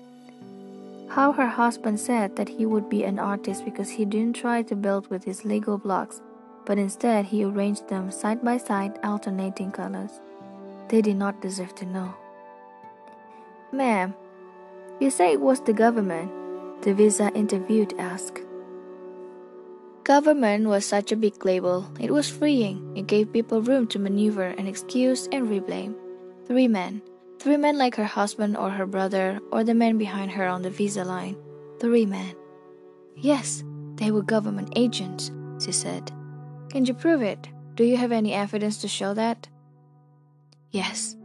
How 1.07 1.31
her 1.31 1.47
husband 1.47 1.97
said 1.97 2.35
that 2.35 2.49
he 2.49 2.65
would 2.65 2.89
be 2.89 3.05
an 3.05 3.17
artist 3.17 3.63
because 3.63 3.89
he 3.89 4.03
didn't 4.03 4.35
try 4.35 4.61
to 4.63 4.75
build 4.75 5.07
with 5.09 5.23
his 5.23 5.45
Lego 5.45 5.77
blocks, 5.77 6.19
but 6.65 6.77
instead 6.77 7.23
he 7.23 7.45
arranged 7.45 7.87
them 7.87 8.11
side 8.11 8.43
by 8.43 8.57
side, 8.57 8.99
alternating 9.05 9.71
colors. 9.71 10.19
They 10.89 11.01
did 11.01 11.15
not 11.15 11.41
deserve 11.41 11.73
to 11.75 11.85
know. 11.85 12.13
Ma'am, 13.71 14.13
you 14.99 15.09
say 15.09 15.31
it 15.31 15.39
was 15.39 15.61
the 15.61 15.71
government? 15.71 16.29
The 16.81 16.93
visa 16.93 17.31
interviewed 17.33 17.93
asked. 17.97 18.41
Government 20.11 20.67
was 20.67 20.83
such 20.85 21.13
a 21.13 21.15
big 21.15 21.45
label. 21.45 21.89
It 21.97 22.11
was 22.11 22.29
freeing. 22.29 22.97
It 22.97 23.07
gave 23.07 23.31
people 23.31 23.61
room 23.61 23.87
to 23.87 23.97
maneuver 23.97 24.43
and 24.43 24.67
excuse 24.67 25.29
and 25.31 25.47
reblame. 25.47 25.95
Three 26.47 26.67
men. 26.67 27.01
Three 27.39 27.55
men 27.55 27.77
like 27.77 27.95
her 27.95 28.03
husband 28.03 28.57
or 28.57 28.69
her 28.71 28.85
brother 28.85 29.39
or 29.53 29.63
the 29.63 29.73
man 29.73 29.97
behind 29.97 30.31
her 30.31 30.45
on 30.45 30.63
the 30.63 30.69
visa 30.69 31.05
line. 31.05 31.37
Three 31.79 32.05
men. 32.05 32.35
Yes, 33.15 33.63
they 33.95 34.11
were 34.11 34.21
government 34.21 34.73
agents, 34.75 35.31
she 35.63 35.71
said. 35.71 36.11
Can 36.67 36.83
you 36.83 36.93
prove 36.93 37.21
it? 37.21 37.47
Do 37.75 37.85
you 37.85 37.95
have 37.95 38.11
any 38.11 38.33
evidence 38.33 38.79
to 38.81 38.89
show 38.89 39.13
that? 39.13 39.47
Yes, 40.71 41.15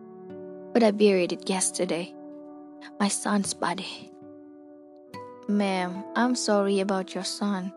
but 0.73 0.85
I 0.85 0.93
buried 0.93 1.33
it 1.33 1.51
yesterday 1.51 2.15
my 3.01 3.09
son's 3.09 3.53
body. 3.53 4.13
Ma'am, 5.49 6.05
I'm 6.15 6.37
sorry 6.37 6.79
about 6.79 7.17
your 7.17 7.25
son, 7.25 7.73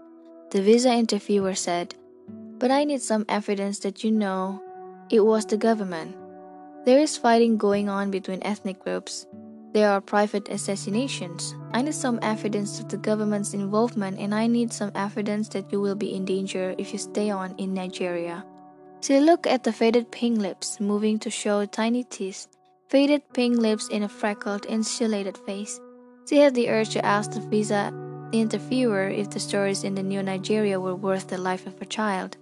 the 0.51 0.61
visa 0.61 0.91
interviewer 0.91 1.55
said, 1.55 1.95
but 2.57 2.71
I 2.71 2.83
need 2.83 3.01
some 3.01 3.25
evidence 3.29 3.79
that 3.79 4.03
you 4.03 4.11
know 4.11 4.61
it 5.09 5.21
was 5.21 5.45
the 5.45 5.57
government. 5.57 6.15
There 6.85 6.99
is 6.99 7.17
fighting 7.17 7.57
going 7.57 7.89
on 7.89 8.11
between 8.11 8.43
ethnic 8.43 8.83
groups. 8.83 9.27
There 9.73 9.89
are 9.89 10.01
private 10.01 10.49
assassinations. 10.49 11.53
I 11.71 11.81
need 11.81 11.93
some 11.93 12.19
evidence 12.21 12.79
of 12.79 12.89
the 12.89 12.97
government's 12.97 13.53
involvement, 13.53 14.19
and 14.19 14.33
I 14.33 14.47
need 14.47 14.73
some 14.73 14.91
evidence 14.95 15.49
that 15.49 15.71
you 15.71 15.79
will 15.79 15.95
be 15.95 16.15
in 16.15 16.25
danger 16.25 16.73
if 16.77 16.91
you 16.93 16.99
stay 16.99 17.29
on 17.29 17.53
in 17.57 17.73
Nigeria. 17.73 18.43
She 19.01 19.19
looked 19.19 19.47
at 19.47 19.63
the 19.63 19.71
faded 19.71 20.11
pink 20.11 20.39
lips, 20.39 20.79
moving 20.79 21.19
to 21.19 21.29
show 21.29 21.65
tiny 21.65 22.03
teeth 22.03 22.47
faded 22.89 23.21
pink 23.33 23.57
lips 23.57 23.87
in 23.89 24.01
a 24.01 24.09
freckled, 24.09 24.65
insulated 24.65 25.37
face. 25.45 25.79
She 26.27 26.39
had 26.39 26.55
the 26.55 26.69
urge 26.69 26.89
to 26.89 27.05
ask 27.05 27.31
the 27.31 27.39
visa 27.39 27.93
interviewer 28.31 29.07
if 29.09 29.29
the 29.29 29.39
stories 29.39 29.83
in 29.83 29.95
the 29.95 30.03
new 30.03 30.21
Nigeria 30.23 30.79
were 30.79 30.95
worth 30.95 31.27
the 31.27 31.37
life 31.37 31.65
of 31.67 31.81
a 31.81 31.85
child, 31.85 32.37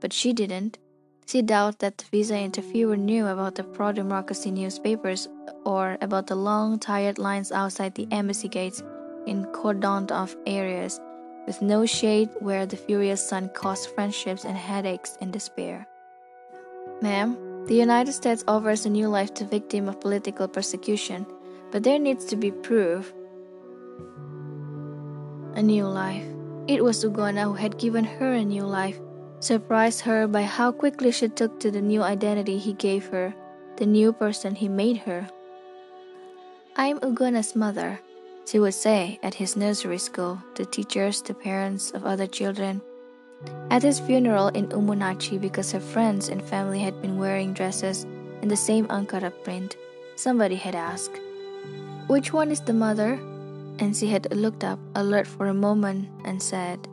but 0.00 0.12
she 0.12 0.32
didn't. 0.32 0.78
She 1.26 1.42
doubted 1.42 1.80
that 1.80 1.98
the 1.98 2.04
visa 2.10 2.36
interviewer 2.38 2.96
knew 2.96 3.26
about 3.26 3.54
the 3.54 3.64
pro 3.64 3.92
democracy 3.92 4.50
newspapers 4.50 5.28
or 5.64 5.98
about 6.00 6.26
the 6.26 6.34
long, 6.36 6.78
tired 6.78 7.18
lines 7.18 7.52
outside 7.52 7.94
the 7.94 8.08
embassy 8.10 8.48
gates 8.48 8.82
in 9.26 9.44
cordoned 9.46 10.10
off 10.10 10.34
areas 10.46 11.00
with 11.46 11.62
no 11.62 11.86
shade 11.86 12.28
where 12.40 12.66
the 12.66 12.76
furious 12.76 13.26
sun 13.26 13.48
caused 13.54 13.90
friendships 13.90 14.44
and 14.44 14.56
headaches 14.56 15.16
and 15.20 15.32
despair. 15.32 15.86
Ma'am, 17.00 17.36
the 17.66 17.74
United 17.74 18.12
States 18.12 18.44
offers 18.48 18.86
a 18.86 18.90
new 18.90 19.08
life 19.08 19.32
to 19.34 19.44
victims 19.44 19.88
of 19.88 20.00
political 20.00 20.48
persecution, 20.48 21.26
but 21.70 21.82
there 21.82 21.98
needs 21.98 22.24
to 22.26 22.36
be 22.36 22.50
proof. 22.50 23.12
A 25.54 25.62
new 25.62 25.86
life. 25.86 26.24
It 26.66 26.84
was 26.84 27.04
Ugonna 27.04 27.44
who 27.44 27.54
had 27.54 27.78
given 27.78 28.04
her 28.04 28.32
a 28.32 28.44
new 28.44 28.64
life, 28.64 29.00
surprised 29.40 30.02
her 30.02 30.26
by 30.26 30.42
how 30.42 30.72
quickly 30.72 31.10
she 31.10 31.28
took 31.28 31.58
to 31.60 31.70
the 31.70 31.80
new 31.80 32.02
identity 32.02 32.58
he 32.58 32.72
gave 32.74 33.06
her, 33.08 33.34
the 33.76 33.86
new 33.86 34.12
person 34.12 34.54
he 34.54 34.68
made 34.68 34.98
her. 34.98 35.28
I'm 36.76 37.00
Ugonna's 37.00 37.56
mother, 37.56 38.00
she 38.46 38.58
would 38.58 38.74
say 38.74 39.18
at 39.22 39.34
his 39.34 39.56
nursery 39.56 39.98
school 39.98 40.38
to 40.54 40.64
teachers, 40.64 41.22
to 41.22 41.34
parents 41.34 41.90
of 41.90 42.04
other 42.04 42.26
children. 42.26 42.82
At 43.70 43.82
his 43.82 44.00
funeral 44.00 44.48
in 44.48 44.68
Umunnachi, 44.68 45.40
because 45.40 45.72
her 45.72 45.80
friends 45.80 46.28
and 46.28 46.42
family 46.42 46.80
had 46.80 47.00
been 47.00 47.18
wearing 47.18 47.52
dresses 47.52 48.04
in 48.42 48.48
the 48.48 48.56
same 48.56 48.86
Ankara 48.88 49.32
print, 49.44 49.76
somebody 50.16 50.56
had 50.56 50.74
asked, 50.74 51.20
Which 52.06 52.32
one 52.32 52.50
is 52.50 52.60
the 52.60 52.72
mother? 52.72 53.18
And 53.78 53.96
she 53.96 54.08
had 54.08 54.34
looked 54.34 54.64
up, 54.64 54.78
alert 54.94 55.26
for 55.26 55.46
a 55.46 55.54
moment, 55.54 56.08
and 56.24 56.42
said, 56.42 56.88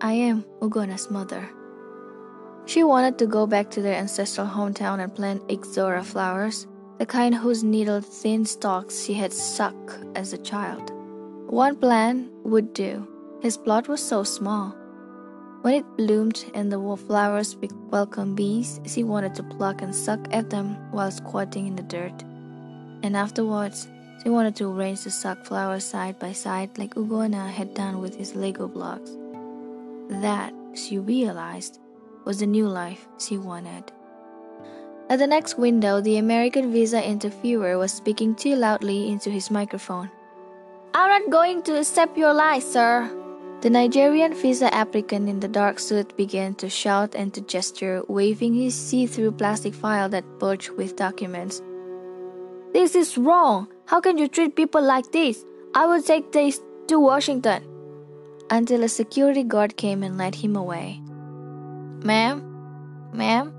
I 0.00 0.12
am 0.12 0.44
Ugonna's 0.62 1.10
mother. 1.10 1.48
She 2.66 2.82
wanted 2.82 3.18
to 3.18 3.26
go 3.26 3.46
back 3.46 3.70
to 3.72 3.82
their 3.82 3.94
ancestral 3.94 4.46
hometown 4.46 5.02
and 5.02 5.14
plant 5.14 5.46
Ixora 5.48 6.02
flowers, 6.02 6.66
the 6.98 7.06
kind 7.06 7.34
whose 7.34 7.62
needle-thin 7.62 8.46
stalks 8.46 9.04
she 9.04 9.14
had 9.14 9.32
sucked 9.32 9.98
as 10.14 10.32
a 10.32 10.38
child. 10.38 10.90
One 11.48 11.76
plant 11.76 12.32
would 12.44 12.72
do. 12.72 13.06
His 13.42 13.58
plot 13.58 13.88
was 13.88 14.02
so 14.02 14.22
small. 14.22 14.74
When 15.60 15.74
it 15.74 15.96
bloomed 15.96 16.44
and 16.54 16.72
the 16.72 16.96
flowers 16.96 17.56
welcomed 17.90 18.36
bees, 18.36 18.80
she 18.86 19.04
wanted 19.04 19.34
to 19.34 19.42
pluck 19.42 19.82
and 19.82 19.94
suck 19.94 20.20
at 20.30 20.50
them 20.50 20.76
while 20.92 21.10
squatting 21.10 21.66
in 21.66 21.76
the 21.76 21.82
dirt. 21.82 22.22
And 23.02 23.16
afterwards, 23.16 23.88
she 24.24 24.30
wanted 24.30 24.56
to 24.56 24.72
arrange 24.72 25.04
the 25.04 25.10
suck 25.10 25.44
flowers 25.44 25.84
side 25.84 26.18
by 26.18 26.32
side 26.32 26.78
like 26.78 26.94
Ugonna 26.94 27.50
had 27.50 27.74
done 27.74 28.00
with 28.00 28.16
his 28.16 28.34
Lego 28.34 28.66
blocks. 28.66 29.10
That, 30.08 30.54
she 30.74 30.98
realized, 30.98 31.78
was 32.24 32.40
the 32.40 32.46
new 32.46 32.66
life 32.66 33.06
she 33.18 33.36
wanted. 33.36 33.92
At 35.10 35.18
the 35.18 35.26
next 35.26 35.58
window, 35.58 36.00
the 36.00 36.16
American 36.16 36.72
visa 36.72 37.06
interviewer 37.06 37.76
was 37.76 37.92
speaking 37.92 38.34
too 38.34 38.56
loudly 38.56 39.10
into 39.10 39.30
his 39.30 39.50
microphone. 39.50 40.10
I'm 40.94 41.10
not 41.10 41.30
going 41.30 41.62
to 41.64 41.78
accept 41.78 42.16
your 42.16 42.32
lies, 42.32 42.64
sir. 42.64 43.10
The 43.60 43.68
Nigerian 43.68 44.32
visa 44.32 44.72
applicant 44.72 45.28
in 45.28 45.40
the 45.40 45.48
dark 45.48 45.78
suit 45.78 46.16
began 46.16 46.54
to 46.56 46.70
shout 46.70 47.14
and 47.14 47.32
to 47.34 47.42
gesture, 47.42 48.02
waving 48.08 48.54
his 48.54 48.74
see 48.74 49.06
through 49.06 49.32
plastic 49.32 49.74
file 49.74 50.08
that 50.10 50.38
bulged 50.38 50.70
with 50.70 50.96
documents. 50.96 51.60
This 52.72 52.94
is 52.94 53.18
wrong. 53.18 53.68
How 53.86 54.00
can 54.00 54.18
you 54.18 54.28
treat 54.28 54.56
people 54.56 54.82
like 54.82 55.12
this? 55.12 55.44
I 55.74 55.86
will 55.86 56.02
take 56.02 56.32
this 56.32 56.60
to 56.88 56.98
Washington 56.98 57.64
until 58.50 58.82
a 58.82 58.88
security 58.88 59.42
guard 59.42 59.76
came 59.76 60.02
and 60.02 60.16
led 60.16 60.34
him 60.34 60.56
away. 60.56 61.00
Ma'am? 62.02 62.42
Ma'am? 63.12 63.52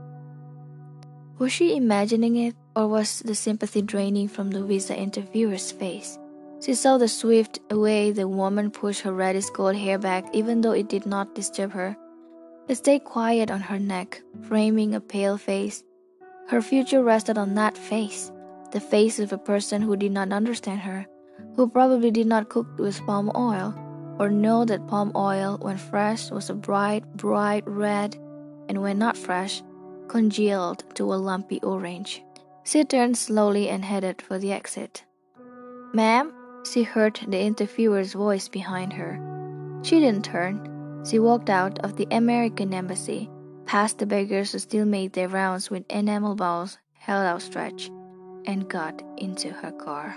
Was 1.37 1.51
she 1.51 1.75
imagining 1.75 2.37
it, 2.37 2.55
or 2.75 2.87
was 2.87 3.19
the 3.19 3.35
sympathy 3.35 3.81
draining 3.81 4.27
from 4.27 4.51
the 4.51 4.63
visa 4.63 4.95
interviewer's 4.95 5.71
face? 5.71 6.17
She 6.61 6.73
saw 6.73 6.97
the 6.97 7.07
swift 7.07 7.59
way 7.69 8.11
the 8.11 8.27
woman 8.27 8.71
pushed 8.71 9.01
her 9.01 9.13
reddish 9.13 9.49
gold 9.49 9.75
hair 9.75 9.99
back, 9.99 10.25
even 10.33 10.61
though 10.61 10.71
it 10.71 10.89
did 10.89 11.05
not 11.05 11.35
disturb 11.35 11.71
her. 11.73 11.97
It 12.67 12.75
stayed 12.75 13.03
quiet 13.03 13.51
on 13.51 13.59
her 13.59 13.77
neck, 13.77 14.21
framing 14.47 14.95
a 14.95 14.99
pale 14.99 15.37
face. 15.37 15.83
Her 16.47 16.61
future 16.61 17.03
rested 17.03 17.37
on 17.37 17.53
that 17.55 17.77
face, 17.77 18.31
the 18.75 18.81
face 18.81 19.19
of 19.19 19.31
a 19.31 19.37
person 19.37 19.81
who 19.81 19.95
did 19.95 20.11
not 20.11 20.33
understand 20.33 20.81
her, 20.81 21.07
who 21.55 21.65
probably 21.65 22.11
did 22.11 22.27
not 22.27 22.49
cook 22.49 22.67
with 22.77 22.99
palm 23.05 23.31
oil, 23.33 23.73
or 24.19 24.29
know 24.29 24.65
that 24.65 24.85
palm 24.85 25.13
oil, 25.15 25.57
when 25.61 25.77
fresh, 25.77 26.29
was 26.29 26.49
a 26.49 26.53
bright, 26.53 27.05
bright 27.15 27.63
red, 27.65 28.17
and 28.67 28.81
when 28.81 28.99
not 28.99 29.15
fresh, 29.15 29.63
congealed 30.09 30.83
to 30.93 31.13
a 31.13 31.15
lumpy 31.15 31.61
orange. 31.61 32.21
She 32.65 32.83
turned 32.83 33.17
slowly 33.17 33.69
and 33.69 33.85
headed 33.85 34.21
for 34.21 34.37
the 34.37 34.51
exit. 34.51 35.05
Ma'am, 35.93 36.33
she 36.69 36.83
heard 36.83 37.17
the 37.29 37.39
interviewer's 37.39 38.11
voice 38.11 38.49
behind 38.49 38.91
her. 38.91 39.17
She 39.83 40.01
didn't 40.01 40.25
turn. 40.25 41.01
She 41.09 41.19
walked 41.19 41.49
out 41.49 41.79
of 41.79 41.95
the 41.95 42.09
American 42.11 42.73
embassy, 42.73 43.29
past 43.65 43.99
the 43.99 44.05
beggars 44.05 44.51
who 44.51 44.59
still 44.59 44.85
made 44.85 45.13
their 45.13 45.29
rounds 45.29 45.69
with 45.69 45.85
enamel 45.89 46.35
bowls 46.35 46.77
held 47.05 47.25
outstretched, 47.25 47.91
and 48.47 48.67
got 48.69 49.01
into 49.17 49.49
her 49.49 49.71
car. 49.71 50.15